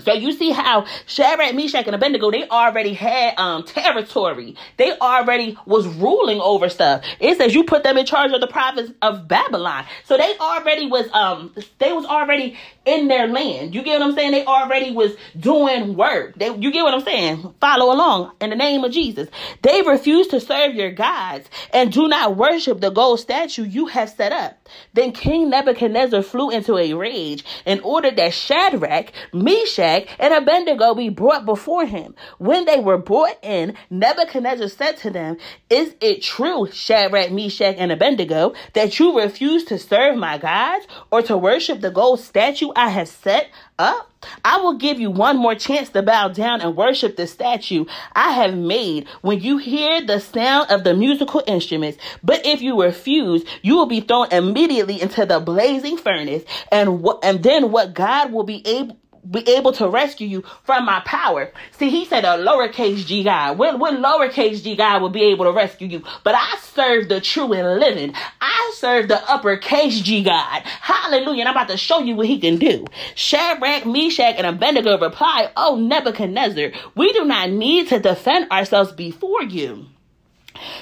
[0.00, 4.56] so you see how Shadrach, Meshach, and Abednego, they already had um territory.
[4.76, 7.04] They already was ruling over stuff.
[7.20, 9.84] It says you put them in charge of the province of Babylon.
[10.04, 13.74] So they already was um they was already in their land.
[13.74, 14.32] You get what I'm saying?
[14.32, 16.34] They already was doing work.
[16.36, 17.54] They, you get what I'm saying?
[17.60, 19.28] Follow along in the name of Jesus.
[19.62, 24.10] They refuse to serve your gods and do not worship the gold statue you have
[24.10, 24.68] set up.
[24.92, 31.08] Then King Nebuchadnezzar flew into a rage and ordered that Shadrach, Meshach, and Abednego be
[31.08, 32.14] brought before him.
[32.38, 35.36] When they were brought in, Nebuchadnezzar said to them,
[35.70, 41.22] Is it true, Shadrach, Meshach, and Abednego, that you refuse to serve my gods or
[41.22, 44.10] to worship the gold statue I have set up,
[44.44, 47.84] I will give you one more chance to bow down and worship the statue
[48.14, 51.98] I have made when you hear the sound of the musical instruments.
[52.22, 57.42] But if you refuse, you will be thrown immediately into the blazing furnace, and and
[57.42, 58.96] then what God will be able
[59.30, 61.52] be able to rescue you from my power.
[61.72, 63.58] See, he said a lowercase g God.
[63.58, 66.02] When, when lowercase g God will be able to rescue you.
[66.22, 68.14] But I serve the true and living.
[68.40, 70.62] I serve the uppercase g God.
[70.62, 71.40] Hallelujah.
[71.40, 72.84] And I'm about to show you what he can do.
[73.14, 79.42] Shadrach, Meshach, and Abednego replied, Oh, Nebuchadnezzar, we do not need to defend ourselves before
[79.42, 79.86] you.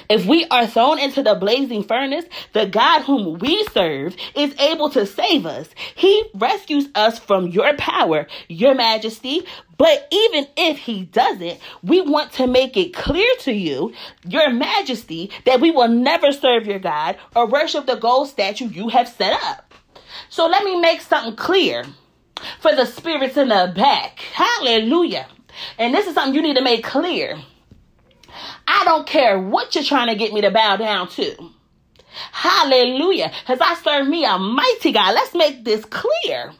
[0.09, 4.89] If we are thrown into the blazing furnace, the God whom we serve is able
[4.91, 5.69] to save us.
[5.95, 9.45] He rescues us from your power, your majesty.
[9.77, 13.93] But even if he doesn't, we want to make it clear to you,
[14.27, 18.89] your majesty, that we will never serve your God or worship the gold statue you
[18.89, 19.73] have set up.
[20.29, 21.85] So let me make something clear
[22.59, 24.19] for the spirits in the back.
[24.19, 25.27] Hallelujah.
[25.77, 27.37] And this is something you need to make clear.
[28.73, 31.49] I don't care what you're trying to get me to bow down to.
[32.31, 33.31] Hallelujah.
[33.41, 35.13] Because I serve me a mighty God.
[35.13, 36.51] Let's make this clear.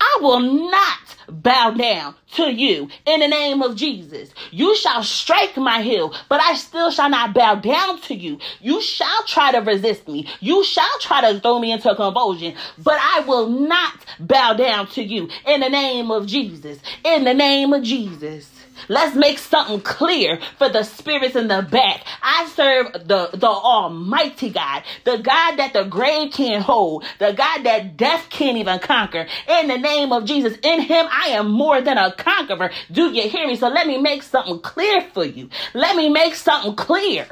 [0.00, 4.30] I will not bow down to you in the name of Jesus.
[4.50, 8.38] You shall strike my heel, but I still shall not bow down to you.
[8.60, 10.26] You shall try to resist me.
[10.40, 14.86] You shall try to throw me into a convulsion, but I will not bow down
[14.92, 16.78] to you in the name of Jesus.
[17.04, 18.57] In the name of Jesus.
[18.88, 22.04] Let's make something clear for the spirits in the back.
[22.22, 27.64] I serve the, the Almighty God, the God that the grave can't hold, the God
[27.64, 29.26] that death can't even conquer.
[29.48, 32.70] In the name of Jesus, in Him, I am more than a conqueror.
[32.90, 33.56] Do you hear me?
[33.56, 35.48] So let me make something clear for you.
[35.74, 37.26] Let me make something clear.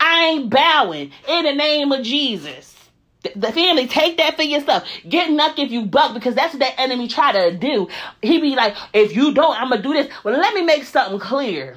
[0.00, 2.74] I ain't bowing in the name of Jesus.
[3.22, 4.84] The family, take that for yourself.
[5.08, 7.88] Get knocked if you buck because that's what that enemy try to do.
[8.20, 10.12] He be like, if you don't, I'm gonna do this.
[10.24, 11.76] Well, let me make something clear.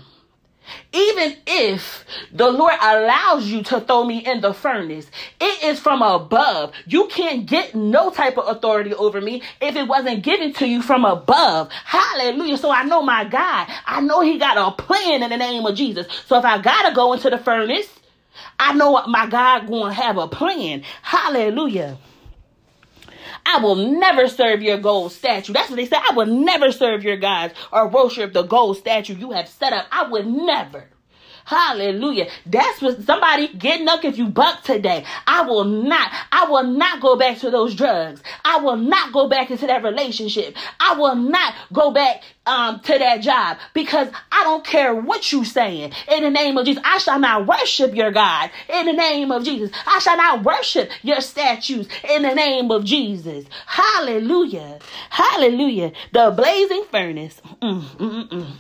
[0.91, 6.01] Even if the Lord allows you to throw me in the furnace, it is from
[6.01, 6.73] above.
[6.87, 10.81] You can't get no type of authority over me if it wasn't given to you
[10.81, 11.71] from above.
[11.71, 12.57] Hallelujah.
[12.57, 13.67] So I know my God.
[13.85, 16.07] I know He got a plan in the name of Jesus.
[16.25, 17.87] So if I gotta go into the furnace,
[18.59, 20.83] I know my God going to have a plan.
[21.01, 21.97] Hallelujah.
[23.45, 25.53] I will never serve your gold statue.
[25.53, 26.01] That's what they said.
[26.09, 29.85] I will never serve your gods or worship the gold statue you have set up.
[29.91, 30.89] I would never.
[31.45, 32.27] Hallelujah.
[32.45, 35.05] That's what somebody getting up if you buck today.
[35.27, 38.21] I will not, I will not go back to those drugs.
[38.43, 40.55] I will not go back into that relationship.
[40.79, 45.45] I will not go back um, to that job because I don't care what you
[45.45, 45.93] saying.
[46.11, 48.49] In the name of Jesus, I shall not worship your God.
[48.69, 51.87] In the name of Jesus, I shall not worship your statues.
[52.09, 54.79] In the name of Jesus, Hallelujah,
[55.09, 55.91] Hallelujah.
[56.11, 57.41] The blazing furnace.
[57.61, 58.51] Mm, mm, mm, mm.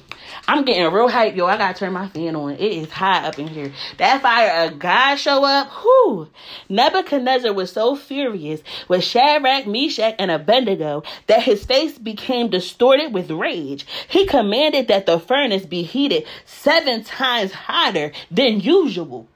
[0.47, 1.47] I'm getting real hype, yo.
[1.47, 2.53] I gotta turn my fan on.
[2.53, 3.71] It is hot up in here.
[3.97, 5.71] That fire of God show up.
[5.83, 6.29] Whoo!
[6.69, 13.31] Nebuchadnezzar was so furious with Shadrach, Meshach, and Abednego that his face became distorted with
[13.31, 13.87] rage.
[14.07, 19.27] He commanded that the furnace be heated seven times hotter than usual.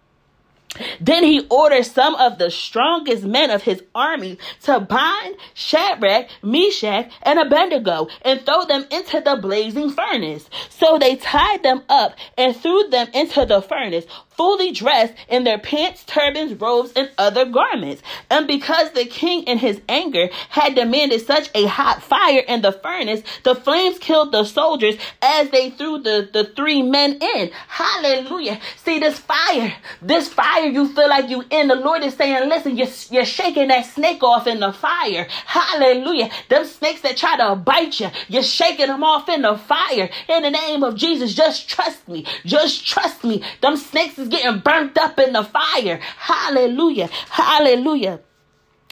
[1.01, 7.11] Then he ordered some of the strongest men of his army to bind Shadrach, Meshach,
[7.23, 10.49] and Abednego and throw them into the blazing furnace.
[10.69, 14.05] So they tied them up and threw them into the furnace,
[14.39, 18.01] fully dressed in their pants, turbans, robes, and other garments.
[18.29, 22.71] And because the king in his anger had demanded such a hot fire in the
[22.71, 27.51] furnace, the flames killed the soldiers as they threw the, the three men in.
[27.67, 28.61] Hallelujah.
[28.77, 31.67] See this fire, this fire you feel like you in.
[31.67, 35.27] The Lord is saying, listen, you're, you're shaking that snake off in the fire.
[35.47, 36.29] Hallelujah.
[36.47, 40.09] Them snakes that try to bite you, you're shaking them off in the fire.
[40.29, 42.25] In the name of Jesus, just trust me.
[42.45, 43.43] Just trust me.
[43.59, 45.99] Them snakes is getting burnt up in the fire.
[46.17, 47.07] Hallelujah.
[47.29, 48.21] Hallelujah.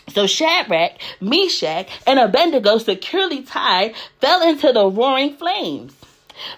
[0.10, 5.96] So Shadrach, Meshach, and Abednego, securely tied, fell into the roaring flames.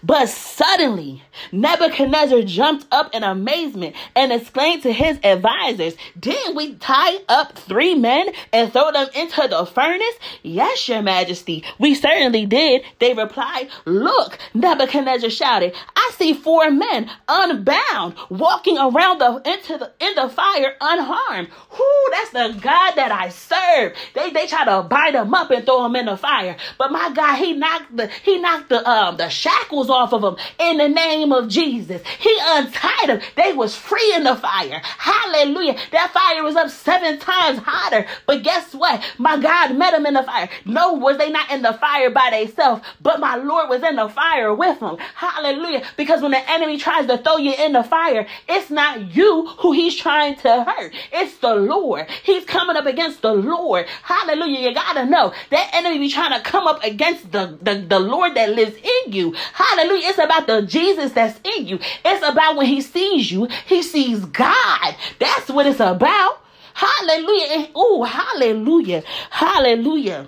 [0.03, 7.17] But suddenly, Nebuchadnezzar jumped up in amazement and exclaimed to his advisors, Didn't we tie
[7.27, 10.15] up three men and throw them into the furnace?
[10.43, 12.83] Yes, your majesty, we certainly did.
[12.99, 19.91] They replied, Look, Nebuchadnezzar shouted, I see four men unbound walking around the into the
[19.99, 21.49] in the fire unharmed.
[21.71, 23.93] Whoo, that's the God that I serve.
[24.13, 26.57] They they try to bind them up and throw them in the fire.
[26.77, 30.35] But my God, he knocked the he knocked the um the shackles off of them
[30.59, 32.01] in the name of Jesus.
[32.19, 33.21] He untied them.
[33.35, 34.81] They was free in the fire.
[34.83, 35.77] Hallelujah.
[35.91, 38.05] That fire was up seven times hotter.
[38.25, 39.01] But guess what?
[39.17, 40.49] My God met them in the fire.
[40.65, 44.09] No, was they not in the fire by themselves, but my Lord was in the
[44.09, 44.97] fire with them.
[45.15, 45.83] Hallelujah.
[45.97, 49.71] Because when the enemy tries to throw you in the fire, it's not you who
[49.71, 50.93] he's trying to hurt.
[51.11, 52.07] It's the Lord.
[52.23, 53.85] He's coming up against the Lord.
[54.03, 54.69] Hallelujah.
[54.69, 58.35] You gotta know that enemy be trying to come up against the, the, the Lord
[58.35, 59.35] that lives in you.
[59.59, 60.07] Hallelujah.
[60.07, 61.79] It's about the Jesus that's in you.
[62.05, 64.95] It's about when he sees you, he sees God.
[65.19, 66.41] That's what it's about.
[66.73, 67.67] Hallelujah.
[67.75, 69.03] Oh, hallelujah.
[69.29, 70.27] Hallelujah.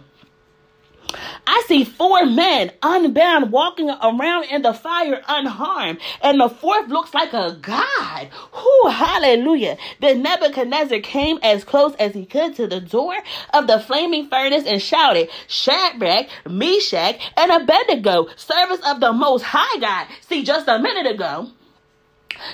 [1.48, 7.14] I see four men unbound walking around in the fire unharmed, and the fourth looks
[7.14, 8.30] like a god.
[8.54, 9.78] Whoo, hallelujah.
[10.00, 13.16] Then Nebuchadnezzar came as close as he could to the door
[13.54, 19.80] of the flaming furnace and shouted, Shadrach, Meshach, and Abednego, servants of the Most High
[19.80, 20.08] God.
[20.22, 21.50] See, just a minute ago,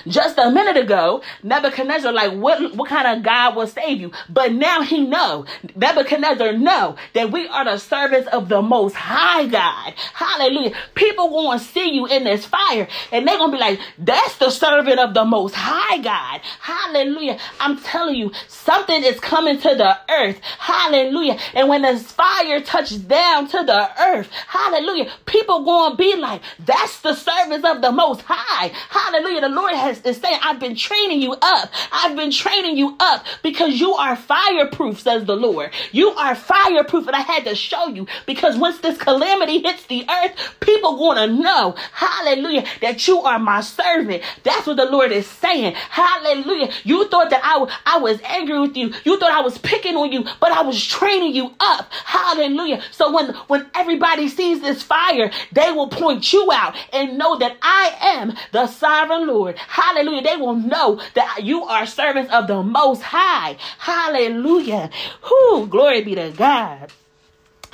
[0.06, 4.12] Just a minute ago, Nebuchadnezzar, like, what, what kind of God will save you?
[4.28, 9.46] But now he know, Nebuchadnezzar know that we are the servants of the most high
[9.46, 9.94] God.
[10.14, 10.74] Hallelujah.
[10.94, 14.36] People going to see you in this fire and they're going to be like, that's
[14.38, 16.40] the servant of the most high God.
[16.60, 17.38] Hallelujah.
[17.60, 20.38] I'm telling you, something is coming to the earth.
[20.58, 21.38] Hallelujah.
[21.54, 26.42] And when this fire touches down to the earth, hallelujah, people going to be like,
[26.60, 28.68] that's the servants of the most high.
[28.90, 29.40] Hallelujah.
[29.40, 31.70] The Lord has is saying, I've been training you up.
[31.92, 35.70] I've been training you up because you are fireproof, says the Lord.
[35.92, 37.06] You are fireproof.
[37.06, 41.26] And I had to show you because once this calamity hits the earth, people to
[41.26, 44.22] know, hallelujah, that you are my servant.
[44.44, 45.74] That's what the Lord is saying.
[45.74, 46.70] Hallelujah.
[46.84, 48.92] You thought that I, I was angry with you.
[49.04, 51.90] You thought I was picking on you, but I was training you up.
[52.04, 52.82] Hallelujah.
[52.90, 57.56] So when, when everybody sees this fire, they will point you out and know that
[57.62, 59.56] I am the sovereign Lord.
[59.78, 60.22] Hallelujah.
[60.22, 63.56] They will know that you are servants of the Most High.
[63.78, 64.90] Hallelujah.
[65.22, 66.90] Who glory be to God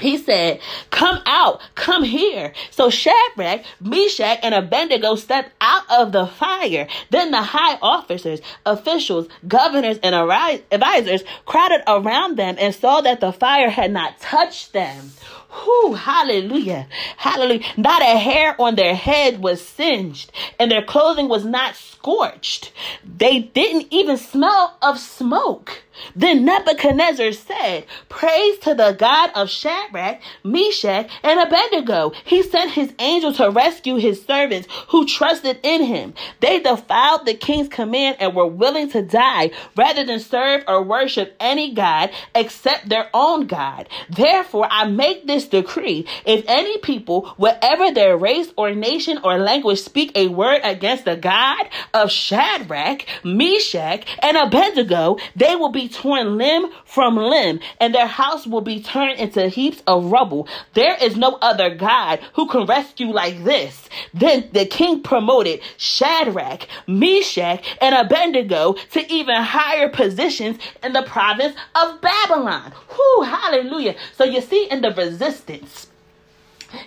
[0.01, 2.53] he said, Come out, come here.
[2.71, 6.89] So Shadrach, Meshach, and Abednego stepped out of the fire.
[7.11, 13.33] Then the high officers, officials, governors, and advisors crowded around them and saw that the
[13.33, 15.13] fire had not touched them.
[15.55, 16.89] Hallelujah.
[17.17, 17.65] Hallelujah.
[17.77, 22.73] Not a hair on their head was singed, and their clothing was not scorched.
[23.05, 25.84] They didn't even smell of smoke.
[26.17, 32.13] Then Nebuchadnezzar said, Praise to the God of Shadrach, Meshach, and Abednego.
[32.25, 36.15] He sent his angel to rescue his servants who trusted in him.
[36.41, 41.37] They defiled the king's command and were willing to die rather than serve or worship
[41.41, 43.89] any God except their own God.
[44.09, 49.81] Therefore, I make this decree if any people, whatever their race or nation or language,
[49.81, 56.37] speak a word against the God of Shadrach, Meshach, and Abednego, they will be torn
[56.39, 60.49] limb from limb, and their house will be turned into heaps of rubble.
[60.75, 63.89] There is no other God who can rescue like this.
[64.13, 71.57] Then the king promoted Shadrach, Meshach, and Abednego to even higher positions in the province
[71.75, 72.73] of Babylon.
[72.91, 73.97] Whoo, hallelujah.
[74.17, 75.89] So you see in the resistance,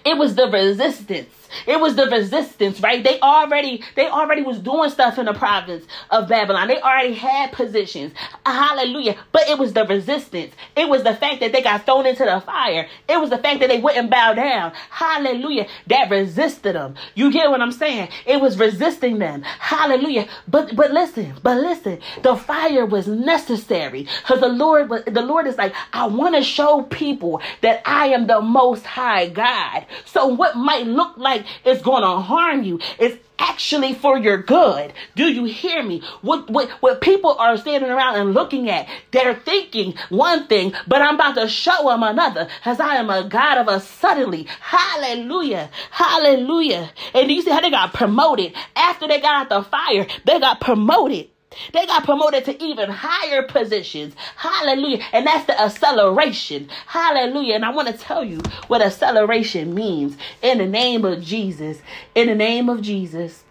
[0.06, 3.04] it was the resistance it was the resistance, right?
[3.04, 6.68] They already they already was doing stuff in the province of Babylon.
[6.68, 8.14] They already had positions.
[8.46, 9.18] Hallelujah.
[9.32, 10.54] But it was the resistance.
[10.76, 12.88] It was the fact that they got thrown into the fire.
[13.08, 14.74] It was the fact that they wouldn't bow down.
[14.90, 15.68] Hallelujah.
[15.88, 16.96] That resisted them.
[17.16, 18.10] You get what I'm saying?
[18.26, 19.42] It was resisting them.
[19.44, 20.28] Hallelujah.
[20.48, 24.08] But but listen, but listen, the fire was necessary.
[24.22, 28.08] Because the Lord was the Lord is like, I want to show people that I
[28.08, 29.86] am the most high God.
[30.06, 32.80] So what might look like like it's going to harm you.
[33.00, 34.94] It's actually for your good.
[35.16, 36.02] Do you hear me?
[36.22, 41.02] What, what, what people are standing around and looking at, they're thinking one thing, but
[41.02, 44.48] I'm about to show them another as I am a God of a suddenly.
[44.60, 45.70] Hallelujah.
[45.92, 46.92] Hallelujah.
[47.14, 50.60] And you see how they got promoted after they got out the fire, they got
[50.60, 51.30] promoted.
[51.74, 54.16] They got promoted to even higher positions.
[54.36, 55.04] Hallelujah.
[55.14, 56.70] And that's the acceleration.
[56.88, 57.56] Hallelujah.
[57.56, 61.82] And I want to tell you what acceleration means in the name of Jesus.
[62.16, 63.44] In the name of Jesus.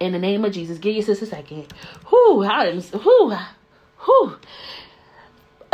[0.00, 0.78] In the name of Jesus.
[0.78, 1.72] Give your sister a second.
[2.10, 3.36] Whoo, whoo,
[4.06, 4.36] whoo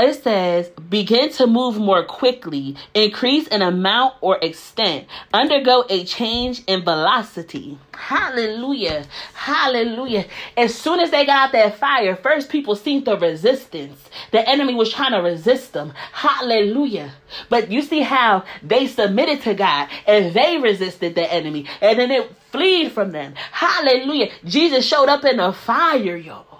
[0.02, 6.62] it says begin to move more quickly, increase in amount or extent, undergo a change
[6.66, 7.78] in velocity.
[7.94, 9.06] Hallelujah.
[9.34, 10.26] Hallelujah.
[10.56, 13.98] As soon as they got out that fire, first people seen the resistance.
[14.32, 15.92] The enemy was trying to resist them.
[16.12, 17.12] Hallelujah.
[17.48, 22.10] But you see how they submitted to God and they resisted the enemy and then
[22.10, 23.34] it fled from them.
[23.36, 24.30] Hallelujah.
[24.44, 26.52] Jesus showed up in the fire, y'all.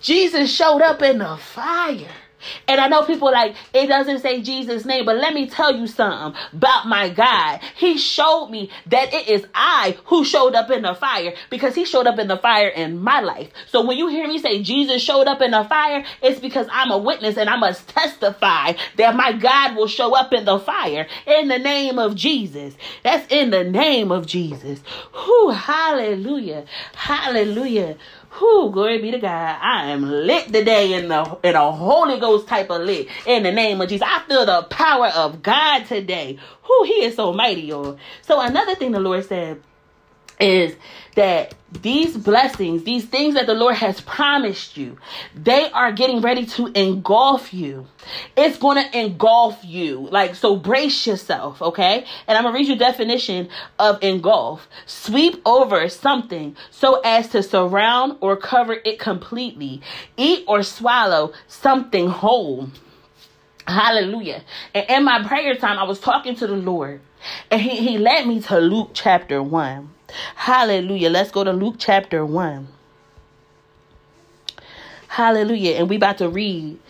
[0.00, 2.08] Jesus showed up in the fire.
[2.68, 5.86] And I know people like, it doesn't say Jesus' name, but let me tell you
[5.86, 7.60] something about my God.
[7.76, 11.84] He showed me that it is I who showed up in the fire because he
[11.84, 13.50] showed up in the fire in my life.
[13.66, 16.90] So when you hear me say Jesus showed up in the fire, it's because I'm
[16.90, 21.06] a witness and I must testify that my God will show up in the fire
[21.26, 22.74] in the name of Jesus.
[23.02, 24.80] That's in the name of Jesus.
[25.14, 26.64] Whew, hallelujah.
[26.94, 27.96] Hallelujah.
[28.38, 29.58] Whew, glory be to God.
[29.60, 33.52] I am lit today in the in a Holy Ghost type of lit in the
[33.52, 34.06] name of Jesus.
[34.08, 36.38] I feel the power of God today.
[36.62, 37.98] Who he is so mighty, y'all.
[38.22, 39.62] So another thing the Lord said
[40.42, 40.74] is
[41.14, 44.98] that these blessings, these things that the Lord has promised you,
[45.34, 47.86] they are getting ready to engulf you.
[48.36, 50.08] It's going to engulf you.
[50.10, 52.04] Like, so brace yourself, okay?
[52.26, 54.68] And I'm going to read you definition of engulf.
[54.86, 59.80] Sweep over something so as to surround or cover it completely.
[60.16, 62.70] Eat or swallow something whole.
[63.66, 64.42] Hallelujah.
[64.74, 67.00] And in my prayer time, I was talking to the Lord
[67.50, 69.88] and he, he led me to Luke chapter 1.
[70.42, 71.08] Hallelujah.
[71.08, 72.66] Let's go to Luke chapter 1.
[75.06, 75.76] Hallelujah.
[75.76, 76.80] And we about to read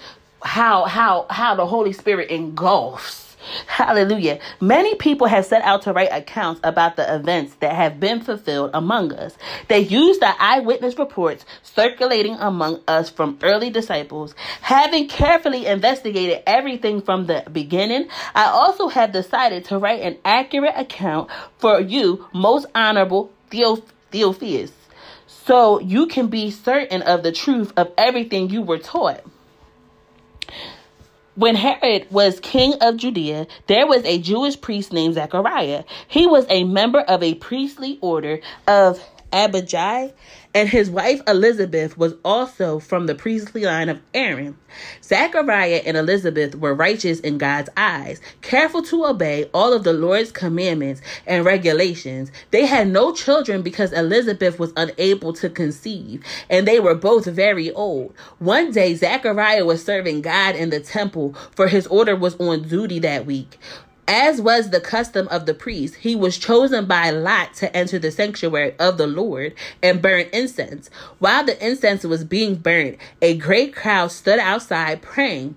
[0.42, 3.22] how how how the Holy Spirit engulfs
[3.66, 4.38] Hallelujah.
[4.61, 8.70] Many people have set out to write accounts about the events that have been fulfilled
[8.74, 9.36] among us.
[9.68, 14.34] They use the eyewitness reports circulating among us from early disciples.
[14.61, 20.74] Having carefully investigated everything from the beginning, I also have decided to write an accurate
[20.76, 24.72] account for you, most honorable Theophilus,
[25.26, 29.22] so you can be certain of the truth of everything you were taught.
[31.34, 35.84] When Herod was king of Judea, there was a Jewish priest named Zechariah.
[36.09, 40.12] He was a member of a priestly order of Abijah,
[40.54, 44.56] and his wife Elizabeth was also from the priestly line of Aaron.
[45.02, 50.32] Zachariah and Elizabeth were righteous in God's eyes, careful to obey all of the Lord's
[50.32, 52.30] commandments and regulations.
[52.50, 57.70] They had no children because Elizabeth was unable to conceive, and they were both very
[57.72, 58.14] old.
[58.38, 62.98] One day, Zachariah was serving God in the temple, for his order was on duty
[63.00, 63.58] that week.
[64.09, 68.11] As was the custom of the priest, he was chosen by Lot to enter the
[68.11, 70.90] sanctuary of the Lord and burn incense.
[71.20, 75.57] While the incense was being burnt, a great crowd stood outside praying.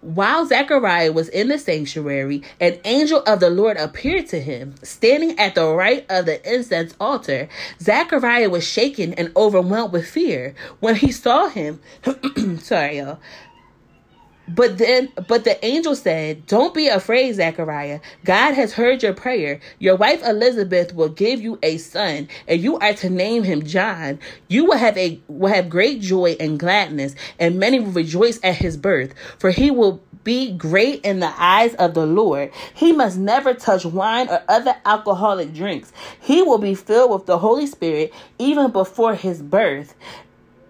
[0.00, 5.38] While Zechariah was in the sanctuary, an angel of the Lord appeared to him, standing
[5.38, 7.48] at the right of the incense altar.
[7.80, 11.80] Zechariah was shaken and overwhelmed with fear when he saw him.
[12.60, 13.20] sorry, y'all.
[14.54, 18.00] But then, but the angel said, Don't be afraid, Zechariah.
[18.24, 19.60] God has heard your prayer.
[19.78, 24.18] Your wife Elizabeth will give you a son, and you are to name him John.
[24.48, 28.56] You will have a will have great joy and gladness, and many will rejoice at
[28.56, 32.50] his birth, for he will be great in the eyes of the Lord.
[32.74, 35.92] He must never touch wine or other alcoholic drinks.
[36.20, 39.94] He will be filled with the Holy Spirit even before his birth.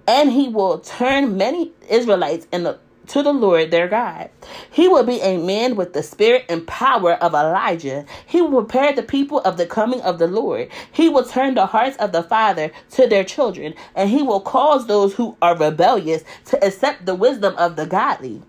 [0.06, 2.78] And he will turn many Israelites in the
[3.10, 4.30] to the Lord their God.
[4.70, 8.06] He will be a man with the spirit and power of Elijah.
[8.26, 10.68] He will prepare the people of the coming of the Lord.
[10.92, 14.86] He will turn the hearts of the father to their children, and he will cause
[14.86, 18.42] those who are rebellious to accept the wisdom of the godly.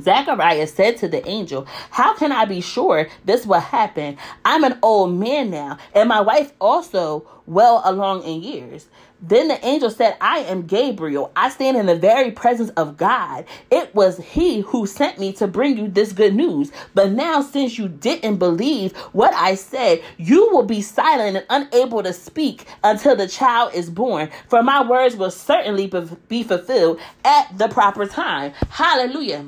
[0.00, 4.16] Zacharias said to the angel, How can I be sure this will happen?
[4.44, 8.86] I'm an old man now, and my wife also well along in years.
[9.20, 11.32] Then the angel said, I am Gabriel.
[11.34, 13.44] I stand in the very presence of God.
[13.70, 16.70] It was he who sent me to bring you this good news.
[16.94, 22.02] But now, since you didn't believe what I said, you will be silent and unable
[22.02, 24.30] to speak until the child is born.
[24.48, 25.92] For my words will certainly
[26.28, 28.52] be fulfilled at the proper time.
[28.70, 29.46] Hallelujah.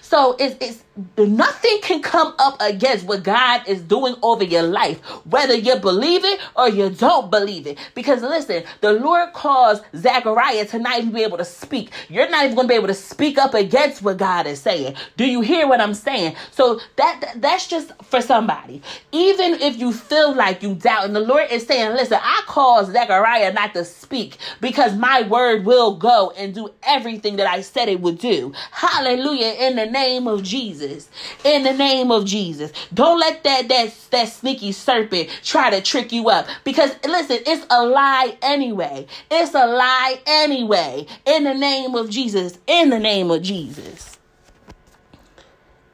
[0.00, 0.84] So it's, it's
[1.16, 6.24] nothing can come up against what God is doing over your life, whether you believe
[6.24, 7.78] it or you don't believe it.
[7.94, 11.90] Because listen, the Lord caused Zachariah to not even be able to speak.
[12.08, 14.94] You're not even going to be able to speak up against what God is saying.
[15.16, 16.36] Do you hear what I'm saying?
[16.50, 18.82] So that, that that's just for somebody.
[19.12, 22.92] Even if you feel like you doubt, and the Lord is saying, listen, I caused
[22.92, 27.88] Zechariah not to speak because my word will go and do everything that I said
[27.88, 28.52] it would do.
[28.72, 29.54] Hallelujah.
[29.68, 31.08] In the name of Jesus.
[31.44, 32.72] In the name of Jesus.
[32.92, 36.46] Don't let that that that sneaky serpent try to trick you up.
[36.64, 39.06] Because listen, it's a lie anyway.
[39.30, 41.06] It's a lie anyway.
[41.26, 42.58] In the name of Jesus.
[42.66, 44.09] In the name of Jesus.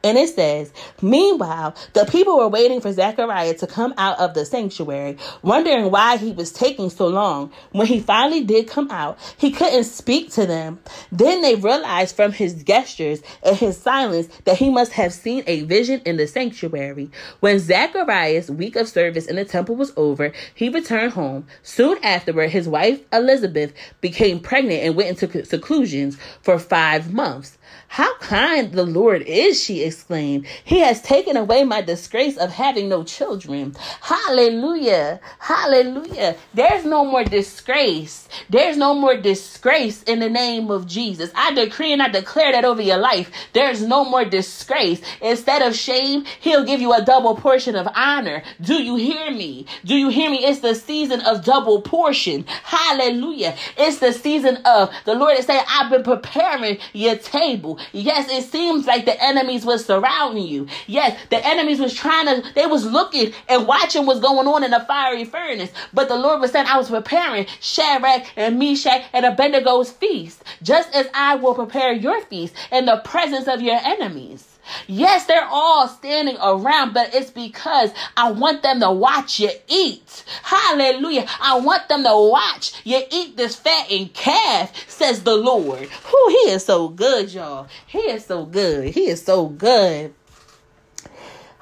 [0.06, 4.44] And it says, Meanwhile, the people were waiting for Zechariah to come out of the
[4.44, 7.50] sanctuary, wondering why he was taking so long.
[7.72, 10.78] When he finally did come out, he couldn't speak to them.
[11.10, 15.62] Then they realized from his gestures and his silence that he must have seen a
[15.62, 17.10] vision in the sanctuary.
[17.40, 21.48] When Zechariah's week of service in the temple was over, he returned home.
[21.64, 27.55] Soon afterward, his wife Elizabeth became pregnant and went into seclusions for five months.
[27.88, 30.46] How kind the Lord is, she exclaimed.
[30.64, 33.74] He has taken away my disgrace of having no children.
[34.00, 35.20] Hallelujah.
[35.38, 36.36] Hallelujah.
[36.52, 38.28] There's no more disgrace.
[38.50, 41.30] There's no more disgrace in the name of Jesus.
[41.34, 43.30] I decree and I declare that over your life.
[43.52, 45.00] There's no more disgrace.
[45.22, 48.42] Instead of shame, he'll give you a double portion of honor.
[48.60, 49.66] Do you hear me?
[49.84, 50.44] Do you hear me?
[50.44, 52.44] It's the season of double portion.
[52.46, 53.56] Hallelujah.
[53.76, 57.75] It's the season of the Lord is saying, I've been preparing your table.
[57.92, 60.68] Yes, it seems like the enemies was surrounding you.
[60.86, 64.70] Yes, the enemies was trying to, they was looking and watching what's going on in
[64.70, 65.70] the fiery furnace.
[65.92, 70.94] But the Lord was saying, I was preparing Shadrach and Meshach and Abednego's feast, just
[70.94, 74.55] as I will prepare your feast in the presence of your enemies.
[74.86, 80.24] Yes, they're all standing around, but it's because I want them to watch you eat.
[80.42, 81.26] Hallelujah.
[81.40, 85.88] I want them to watch you eat this fattened calf, says the Lord.
[85.88, 87.68] Who he is so good, y'all.
[87.86, 88.94] He is so good.
[88.94, 90.14] He is so good.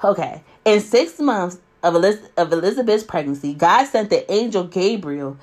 [0.03, 0.43] Okay.
[0.65, 5.37] In six months of, of Elizabeth's pregnancy, God sent the angel Gabriel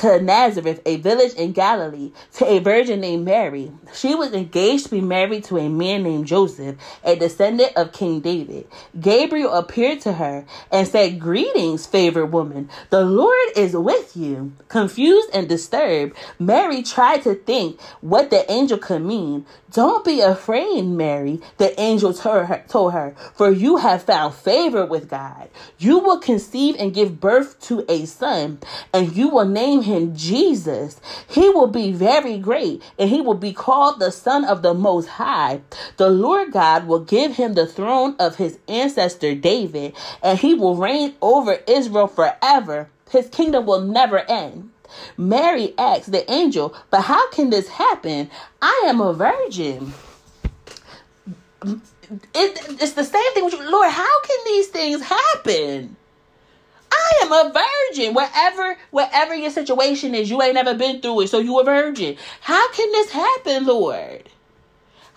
[0.00, 3.72] to Nazareth, a village in Galilee, to a virgin named Mary.
[3.94, 8.20] She was engaged to be married to a man named Joseph, a descendant of King
[8.20, 8.66] David.
[9.00, 12.68] Gabriel appeared to her and said, Greetings, favored woman.
[12.90, 14.52] The Lord is with you.
[14.68, 19.46] Confused and disturbed, Mary tried to think what the angel could mean.
[19.72, 25.48] Don't be afraid, Mary, the angel told her, for you have found favor with God.
[25.78, 28.58] You will conceive and give birth to a son,
[28.92, 31.00] and you will name him Jesus.
[31.28, 35.08] He will be very great, and he will be called the Son of the Most
[35.08, 35.62] High.
[35.96, 40.76] The Lord God will give him the throne of his ancestor David, and he will
[40.76, 42.90] reign over Israel forever.
[43.10, 44.70] His kingdom will never end.
[45.16, 48.30] Mary asked the angel, But how can this happen?
[48.60, 49.92] I am a virgin.
[51.64, 53.70] It, it's the same thing with you.
[53.70, 55.96] Lord, how can these things happen?
[56.96, 58.14] I am a virgin.
[58.14, 62.16] Wherever, wherever your situation is, you ain't never been through it, so you a virgin.
[62.40, 64.28] How can this happen, Lord?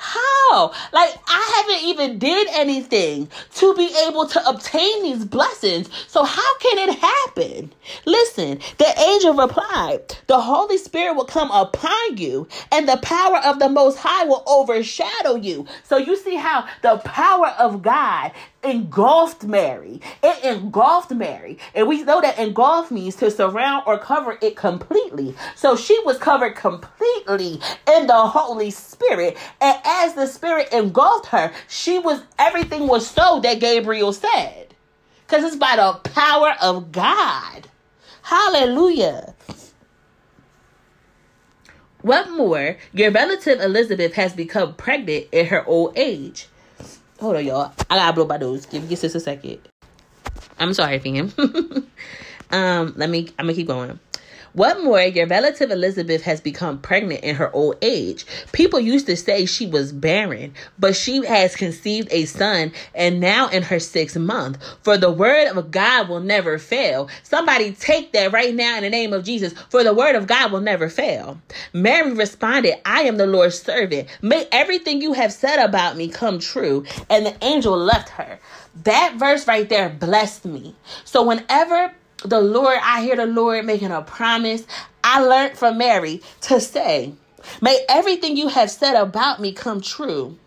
[0.01, 0.71] How?
[0.93, 5.89] Like I haven't even did anything to be able to obtain these blessings.
[6.07, 7.73] So how can it happen?
[8.05, 13.59] Listen, the angel replied, "The Holy Spirit will come upon you, and the power of
[13.59, 18.31] the Most High will overshadow you." So you see how the power of God
[18.63, 20.01] engulfed Mary.
[20.21, 21.57] It engulfed Mary.
[21.73, 25.35] And we know that engulf means to surround or cover it completely.
[25.55, 27.59] So she was covered completely
[27.91, 29.37] in the Holy Spirit.
[29.61, 34.75] And as the Spirit engulfed her, she was, everything was so that Gabriel said.
[35.25, 37.67] Because it's by the power of God.
[38.23, 39.35] Hallelujah.
[42.01, 46.47] What more, your relative Elizabeth has become pregnant in her old age.
[47.19, 47.73] Hold on, y'all.
[47.89, 48.65] I gotta blow my nose.
[48.65, 49.59] Give me just a second.
[50.57, 51.33] I'm sorry, fam.
[52.51, 53.27] um, let me.
[53.37, 53.99] I'm gonna keep going.
[54.53, 58.25] What more, your relative Elizabeth has become pregnant in her old age.
[58.51, 63.47] People used to say she was barren, but she has conceived a son and now
[63.49, 64.57] in her sixth month.
[64.83, 67.09] For the word of God will never fail.
[67.23, 69.53] Somebody take that right now in the name of Jesus.
[69.69, 71.39] For the word of God will never fail.
[71.73, 74.07] Mary responded, I am the Lord's servant.
[74.21, 76.85] May everything you have said about me come true.
[77.09, 78.39] And the angel left her.
[78.83, 80.75] That verse right there blessed me.
[81.03, 81.93] So whenever
[82.25, 84.65] the Lord, I hear the Lord making a promise.
[85.03, 87.13] I learned from Mary to say,
[87.61, 90.37] May everything you have said about me come true.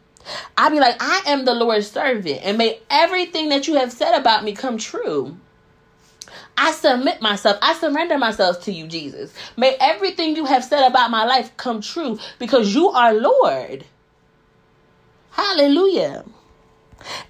[0.56, 4.16] I'll be like, I am the Lord's servant, and may everything that you have said
[4.18, 5.36] about me come true.
[6.56, 7.58] I submit myself.
[7.62, 9.32] I surrender myself to you, Jesus.
[9.56, 13.84] May everything you have said about my life come true because you are Lord.
[15.30, 16.24] Hallelujah.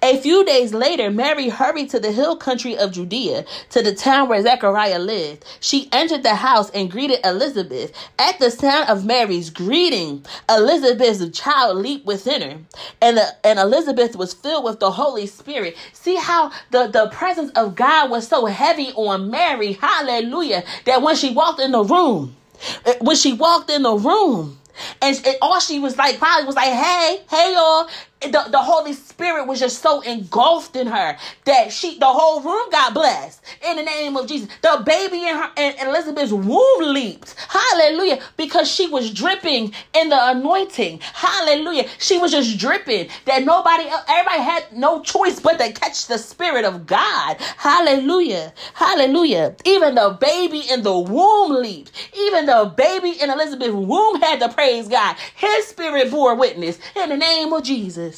[0.01, 4.29] A few days later, Mary hurried to the hill country of Judea, to the town
[4.29, 5.45] where Zechariah lived.
[5.59, 7.91] She entered the house and greeted Elizabeth.
[8.19, 12.57] At the sound of Mary's greeting, Elizabeth's child leaped within her,
[13.01, 15.75] and, the, and Elizabeth was filled with the Holy Spirit.
[15.93, 21.15] See how the, the presence of God was so heavy on Mary, hallelujah, that when
[21.15, 22.35] she walked in the room,
[22.85, 24.59] eh, when she walked in the room,
[25.01, 27.87] and, and all she was like probably was like, hey, hey y'all,
[28.31, 32.69] the, the Holy Spirit was just so engulfed in her that she the whole room
[32.71, 34.47] got blessed in the name of Jesus.
[34.61, 37.35] The baby in her in Elizabeth's womb leaped.
[37.49, 38.21] Hallelujah.
[38.37, 40.99] Because she was dripping in the anointing.
[41.01, 41.87] Hallelujah.
[41.99, 46.65] She was just dripping that nobody everybody had no choice but to catch the spirit
[46.65, 47.37] of God.
[47.57, 48.53] Hallelujah.
[48.73, 49.55] Hallelujah.
[49.65, 51.91] Even the baby in the womb leaped.
[52.17, 55.15] Even the baby in Elizabeth's womb had to praise God.
[55.35, 58.12] His spirit bore witness in the name of Jesus.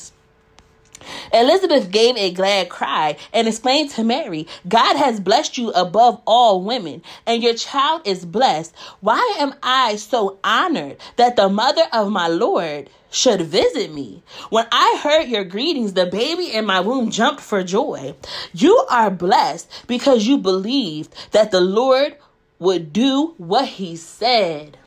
[1.33, 6.61] Elizabeth gave a glad cry and explained to Mary, God has blessed you above all
[6.61, 8.73] women, and your child is blessed.
[9.01, 14.23] Why am I so honored that the mother of my Lord should visit me?
[14.49, 18.15] When I heard your greetings, the baby in my womb jumped for joy.
[18.53, 22.17] You are blessed because you believed that the Lord
[22.59, 24.77] would do what he said.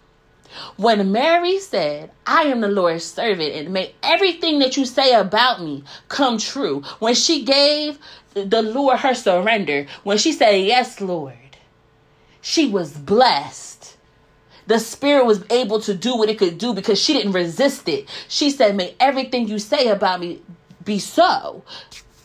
[0.76, 5.62] When Mary said, I am the Lord's servant, and may everything that you say about
[5.62, 7.98] me come true, when she gave
[8.34, 11.34] the Lord her surrender, when she said, Yes, Lord,
[12.40, 13.96] she was blessed.
[14.66, 18.06] The Spirit was able to do what it could do because she didn't resist it.
[18.28, 20.42] She said, May everything you say about me
[20.84, 21.62] be so.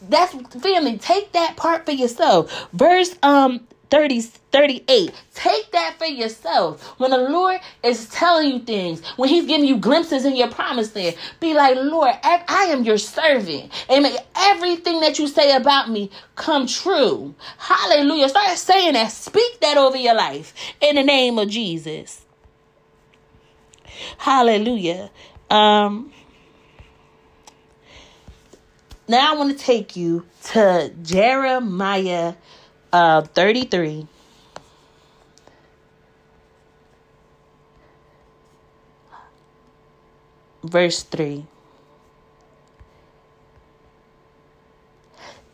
[0.09, 0.97] That's family.
[0.97, 2.67] Take that part for yourself.
[2.74, 5.11] Verse um 30, 38.
[5.35, 6.99] Take that for yourself.
[6.99, 10.95] When the Lord is telling you things, when He's giving you glimpses in your promised
[10.95, 13.71] land, be like, Lord, I am your servant.
[13.87, 17.35] And may everything that you say about me come true.
[17.59, 18.29] Hallelujah.
[18.29, 19.11] Start saying that.
[19.11, 22.25] Speak that over your life in the name of Jesus.
[24.17, 25.11] Hallelujah.
[25.51, 26.11] Um,
[29.07, 32.33] now I want to take you to Jeremiah
[32.93, 34.07] uh, 33.
[40.63, 41.45] Verse 3.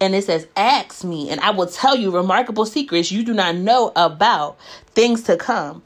[0.01, 3.55] And it says, Ask me, and I will tell you remarkable secrets you do not
[3.55, 4.57] know about
[4.93, 5.83] things to come.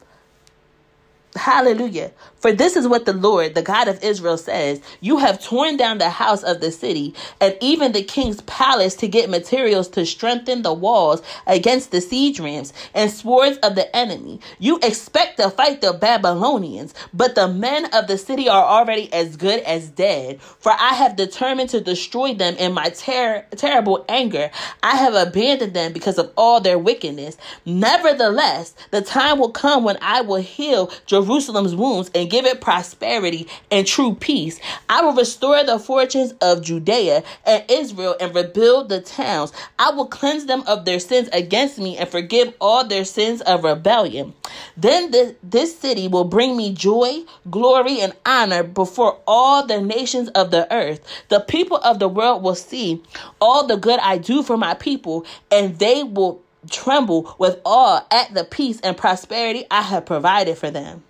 [1.36, 2.12] Hallelujah.
[2.36, 5.98] For this is what the Lord, the God of Israel, says You have torn down
[5.98, 10.62] the house of the city and even the king's palace to get materials to strengthen
[10.62, 14.40] the walls against the siege rams and swords of the enemy.
[14.58, 19.36] You expect to fight the Babylonians, but the men of the city are already as
[19.36, 20.42] good as dead.
[20.42, 24.50] For I have determined to destroy them in my ter- terrible anger.
[24.82, 27.38] I have abandoned them because of all their wickedness.
[27.64, 32.60] Nevertheless, the time will come when I will heal Jerusalem Jerusalem's wounds and give it
[32.60, 34.60] prosperity and true peace.
[34.88, 39.52] I will restore the fortunes of Judea and Israel and rebuild the towns.
[39.78, 43.64] I will cleanse them of their sins against me and forgive all their sins of
[43.64, 44.34] rebellion.
[44.76, 50.28] Then this, this city will bring me joy, glory, and honor before all the nations
[50.30, 51.00] of the earth.
[51.28, 53.02] The people of the world will see
[53.40, 58.34] all the good I do for my people, and they will tremble with awe at
[58.34, 61.02] the peace and prosperity I have provided for them.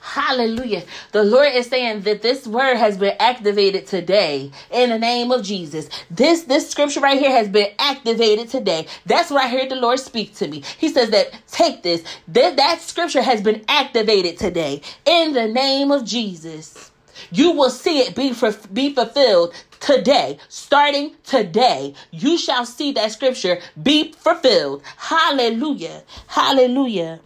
[0.00, 0.84] Hallelujah.
[1.12, 5.42] The Lord is saying that this word has been activated today in the name of
[5.42, 5.88] Jesus.
[6.10, 8.86] This this scripture right here has been activated today.
[9.06, 10.62] That's what I heard the Lord speak to me.
[10.78, 12.04] He says that take this.
[12.28, 16.90] That, that scripture has been activated today in the name of Jesus.
[17.30, 23.12] You will see it be for, be fulfilled today, starting today, you shall see that
[23.12, 24.82] scripture be fulfilled.
[24.96, 26.02] Hallelujah.
[26.28, 27.20] Hallelujah.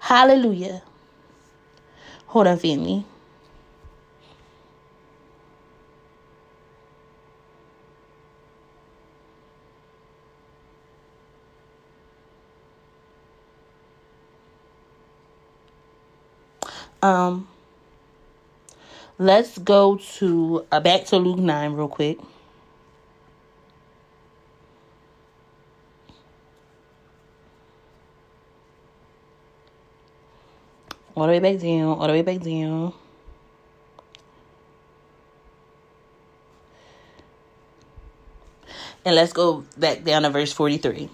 [0.00, 0.82] Hallelujah.
[2.32, 3.04] Hold on, family.
[17.02, 17.48] Um,
[19.18, 22.18] let's go to uh, back to Luke 9 real quick.
[31.14, 32.92] All the way back down, all the way back down.
[39.04, 41.08] And let's go back down to verse 43.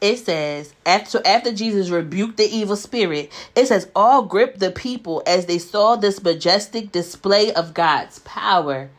[0.00, 5.22] It says, after, after Jesus rebuked the evil spirit, it says, all gripped the people
[5.26, 8.90] as they saw this majestic display of God's power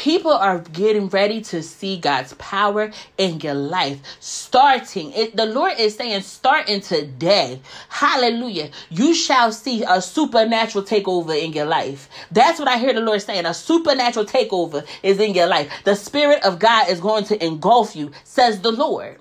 [0.00, 4.00] people are getting ready to see God's power in your life.
[4.18, 11.38] Starting, it, the Lord is saying, starting today, hallelujah, you shall see a supernatural takeover
[11.38, 12.08] in your life.
[12.32, 13.44] That's what I hear the Lord saying.
[13.44, 15.70] A supernatural takeover is in your life.
[15.84, 19.18] The Spirit of God is going to engulf you, says the Lord.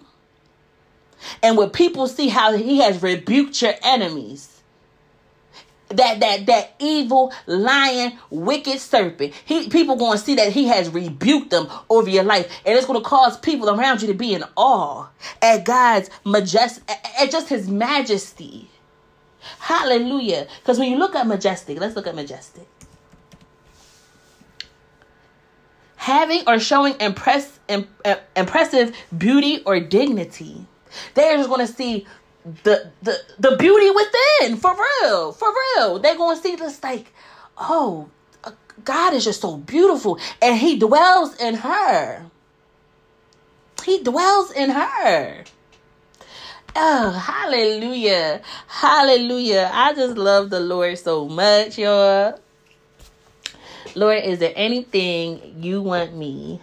[1.43, 4.58] And when people see how He has rebuked your enemies,
[5.89, 9.33] that that that evil lion wicked serpent.
[9.45, 12.61] He people going to see that he has rebuked them over your life.
[12.65, 15.07] And it's going to cause people around you to be in awe
[15.41, 18.69] at god's majestic at just his majesty.
[19.59, 20.47] Hallelujah.
[20.59, 22.67] Because when you look at majestic let's look at majestic.
[25.95, 30.65] Having or showing impress, uh, impressive beauty or dignity.
[31.13, 32.07] They're just going to see
[32.63, 37.11] the the the beauty within for real for real they're gonna see this like
[37.57, 38.09] oh
[38.83, 42.25] God is just so beautiful and he dwells in her.
[43.83, 45.43] He dwells in her.
[46.75, 48.41] Oh, hallelujah.
[48.67, 49.69] Hallelujah.
[49.73, 52.39] I just love the Lord so much, y'all.
[53.95, 56.61] Lord, is there anything you want me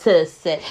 [0.00, 0.62] to say?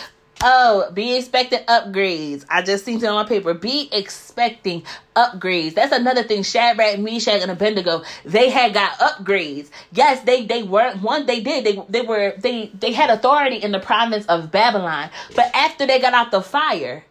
[0.44, 2.46] Oh, be expecting upgrades.
[2.50, 3.54] I just seen it on my paper.
[3.54, 4.84] Be expecting
[5.16, 5.74] upgrades.
[5.74, 6.44] That's another thing.
[6.44, 9.70] Shadrach, Meshach, and Abednego, they had got upgrades.
[9.92, 11.26] Yes, they they were one.
[11.26, 11.66] They did.
[11.66, 15.10] They they were they they had authority in the province of Babylon.
[15.36, 17.04] But after they got out the fire,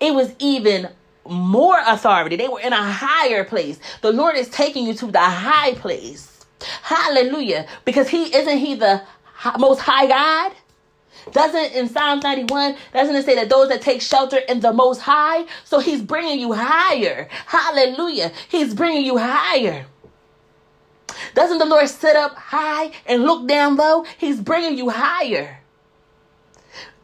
[0.00, 0.88] it was even
[1.28, 2.36] more authority.
[2.36, 3.80] They were in a higher place.
[4.02, 6.46] The Lord is taking you to the high place.
[6.82, 7.66] Hallelujah.
[7.84, 9.02] Because He isn't He the
[9.58, 10.52] most high God?
[11.32, 15.00] Doesn't in Psalms 91, doesn't it say that those that take shelter in the most
[15.00, 15.46] high?
[15.64, 17.28] So he's bringing you higher.
[17.46, 18.32] Hallelujah.
[18.48, 19.86] He's bringing you higher.
[21.34, 24.04] Doesn't the Lord sit up high and look down low?
[24.18, 25.57] He's bringing you higher.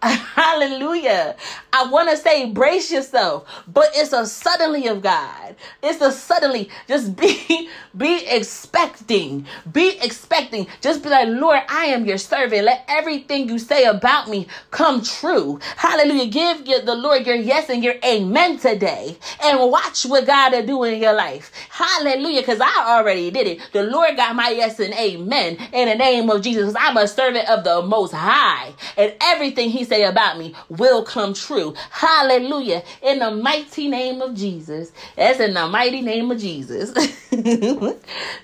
[0.35, 1.35] Hallelujah.
[1.73, 5.57] I want to say brace yourself, but it's a suddenly of God.
[5.83, 6.69] It's a suddenly.
[6.87, 9.47] Just be be expecting.
[9.73, 10.67] Be expecting.
[10.83, 12.65] Just be like, Lord, I am your servant.
[12.65, 15.59] Let everything you say about me come true.
[15.77, 16.27] Hallelujah.
[16.27, 19.17] Give your, the Lord your yes and your amen today.
[19.43, 21.51] And watch what God will do in your life.
[21.71, 22.43] Hallelujah.
[22.43, 23.71] Because I already did it.
[23.73, 26.75] The Lord got my yes and amen in the name of Jesus.
[26.79, 28.75] I'm a servant of the most high.
[28.99, 31.75] And everything he say about me will come true.
[31.91, 32.83] Hallelujah.
[33.03, 34.93] In the mighty name of Jesus.
[35.17, 36.93] That's in the mighty name of Jesus.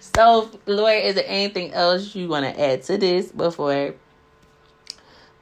[0.00, 3.94] so, Lord, is there anything else you want to add to this before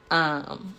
[0.09, 0.75] um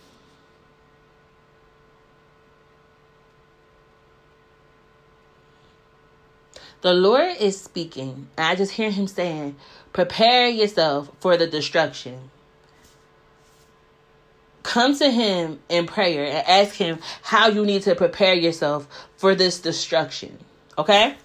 [6.83, 8.29] The Lord is speaking.
[8.39, 9.57] I just hear him saying,
[9.93, 12.31] Prepare yourself for the destruction
[14.71, 19.35] come to him in prayer and ask him how you need to prepare yourself for
[19.35, 20.39] this destruction.
[20.79, 21.17] Okay?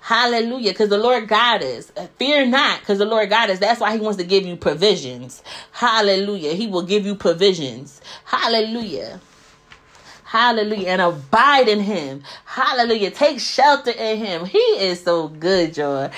[0.00, 0.70] Hallelujah.
[0.70, 1.92] Because the Lord God is.
[2.18, 3.58] Fear not, because the Lord God is.
[3.58, 5.42] That's why He wants to give you provisions.
[5.72, 6.54] Hallelujah.
[6.54, 8.00] He will give you provisions.
[8.24, 9.20] Hallelujah.
[10.24, 10.88] Hallelujah.
[10.88, 12.22] And abide in Him.
[12.46, 13.10] Hallelujah.
[13.10, 14.46] Take shelter in Him.
[14.46, 16.10] He is so good, y'all.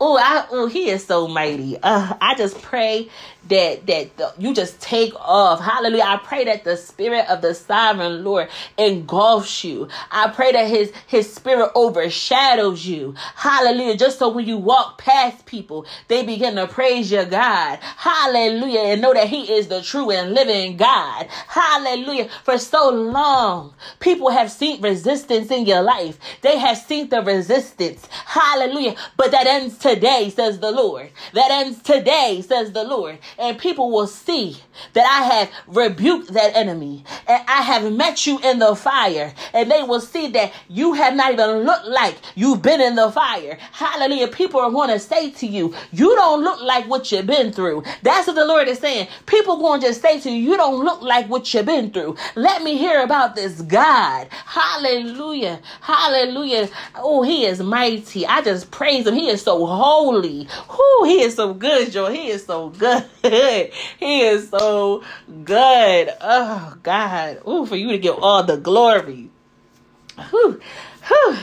[0.00, 1.78] Oh, I oh, He is so mighty.
[1.80, 3.08] Uh, I just pray
[3.48, 5.60] that that the, you just take off.
[5.60, 6.04] Hallelujah.
[6.04, 9.88] I pray that the spirit of the sovereign Lord engulfs you.
[10.10, 13.14] I pray that his his spirit overshadows you.
[13.34, 13.96] Hallelujah.
[13.96, 17.78] Just so when you walk past people, they begin to praise your God.
[17.80, 18.80] Hallelujah.
[18.80, 21.26] And know that he is the true and living God.
[21.48, 22.28] Hallelujah.
[22.44, 26.18] For so long, people have seen resistance in your life.
[26.42, 28.06] They have seen the resistance.
[28.10, 28.96] Hallelujah.
[29.16, 31.10] But that ends today, says the Lord.
[31.34, 34.56] That ends today, says the Lord and people will see
[34.94, 39.70] that I have rebuked that enemy and I have met you in the fire and
[39.70, 43.58] they will see that you have not even looked like you've been in the fire.
[43.72, 44.28] Hallelujah.
[44.28, 47.82] People are going to say to you, you don't look like what you've been through.
[48.02, 49.08] That's what the Lord is saying.
[49.26, 52.16] People going to say to you, you don't look like what you've been through.
[52.34, 54.28] Let me hear about this God.
[54.30, 55.60] Hallelujah.
[55.80, 56.68] Hallelujah.
[56.96, 58.26] Oh, he is mighty.
[58.26, 59.14] I just praise him.
[59.14, 60.48] He is so holy.
[60.70, 62.10] Whoo, he is so good, Joe.
[62.10, 63.04] He is so good.
[63.30, 63.72] good.
[63.98, 65.02] He is so
[65.44, 66.10] good.
[66.20, 67.40] Oh God.
[67.48, 69.30] Ooh, for you to give all the glory.
[70.30, 70.60] Whew.
[71.08, 71.36] Whew.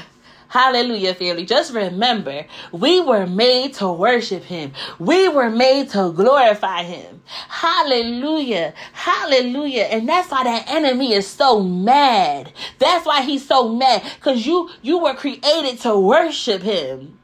[0.49, 1.45] Hallelujah, family.
[1.45, 4.71] Just remember, we were made to worship Him.
[4.99, 7.21] We were made to glorify Him.
[7.49, 8.73] Hallelujah.
[8.93, 9.83] Hallelujah.
[9.83, 12.53] And that's why that enemy is so mad.
[12.79, 14.03] That's why he's so mad.
[14.15, 17.19] Because you you were created to worship Him.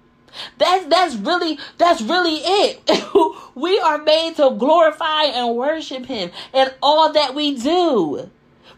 [0.57, 3.45] That's that's really that's really it.
[3.55, 8.29] we are made to glorify and worship him in all that we do.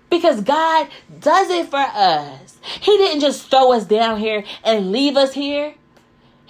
[0.09, 0.89] Because God
[1.19, 2.57] does it for us.
[2.81, 5.75] He didn't just throw us down here and leave us here.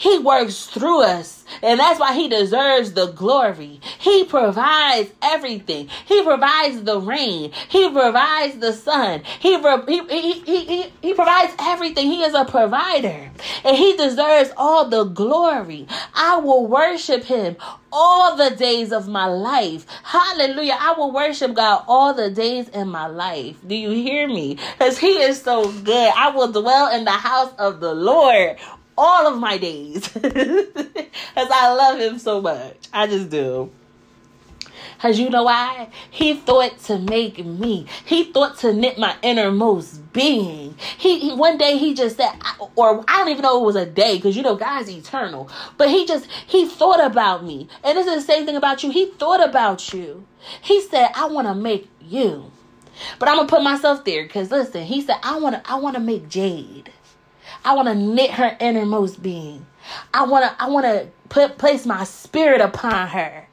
[0.03, 3.79] He works through us, and that's why he deserves the glory.
[3.99, 5.87] He provides everything.
[6.05, 7.53] He provides the rain.
[7.69, 9.23] He provides the sun.
[9.39, 12.07] He, he, he, he, he, provides everything.
[12.07, 13.31] He is a provider,
[13.63, 15.87] and he deserves all the glory.
[16.13, 17.55] I will worship him
[17.89, 19.85] all the days of my life.
[20.03, 20.77] Hallelujah.
[20.77, 23.55] I will worship God all the days in my life.
[23.65, 24.57] Do you hear me?
[24.73, 26.11] Because he is so good.
[26.13, 28.57] I will dwell in the house of the Lord
[28.97, 32.87] all of my days as I love him so much.
[32.93, 33.71] I just do.
[34.95, 35.89] Because you know why?
[36.09, 37.87] He thought to make me.
[38.05, 40.75] He thought to knit my innermost being.
[40.97, 42.31] He, he one day he just said,
[42.75, 45.49] or I don't even know it was a day, because you know God's eternal.
[45.77, 47.67] But he just he thought about me.
[47.83, 48.91] And this is the same thing about you.
[48.91, 50.25] He thought about you.
[50.61, 52.51] He said, I want to make you.
[53.19, 56.29] But I'm gonna put myself there because listen, he said, I wanna I wanna make
[56.29, 56.91] Jade.
[57.65, 59.65] I wanna knit her innermost being.
[60.13, 63.47] I wanna I wanna put place my spirit upon her.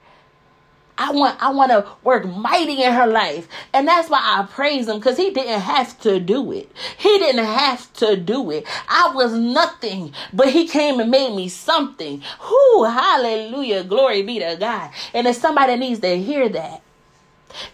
[1.00, 3.48] I want I want to work mighty in her life.
[3.72, 6.70] And that's why I praise him cuz he didn't have to do it.
[6.98, 8.66] He didn't have to do it.
[8.86, 12.22] I was nothing, but he came and made me something.
[12.50, 13.82] Whoo, hallelujah.
[13.82, 14.90] Glory be to God.
[15.14, 16.82] And if somebody needs to hear that,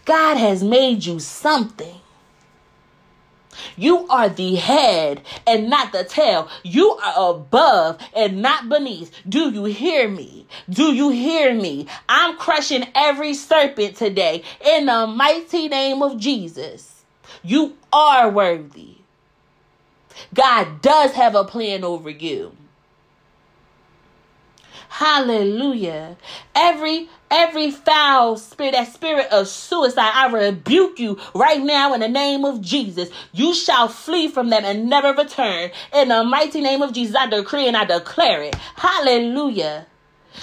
[0.05, 1.97] God has made you something.
[3.77, 6.49] You are the head and not the tail.
[6.63, 9.13] You are above and not beneath.
[9.29, 10.47] Do you hear me?
[10.69, 11.87] Do you hear me?
[12.09, 17.05] I'm crushing every serpent today in the mighty name of Jesus.
[17.43, 18.97] You are worthy.
[20.35, 22.53] God does have a plan over you.
[24.89, 26.17] Hallelujah.
[26.55, 32.09] Every every foul spirit, that spirit of suicide, I rebuke you right now in the
[32.09, 33.09] name of Jesus.
[33.33, 35.71] You shall flee from them and never return.
[35.93, 38.55] In the mighty name of Jesus, I decree and I declare it.
[38.77, 39.87] Hallelujah.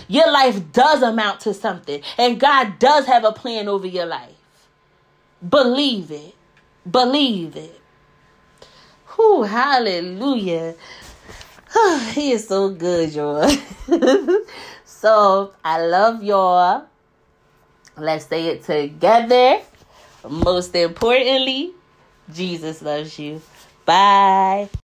[0.08, 4.32] Your life does amount to something, and God does have a plan over your life.
[5.48, 6.36] Believe it.
[6.90, 7.80] Believe it.
[9.16, 10.76] Whew, hallelujah.
[12.14, 13.50] he is so good, y'all.
[15.04, 16.88] so I love y'all.
[17.97, 19.60] Let's say it together.
[20.24, 21.74] Most importantly,
[22.32, 23.41] Jesus loves you.
[23.86, 24.70] Bye.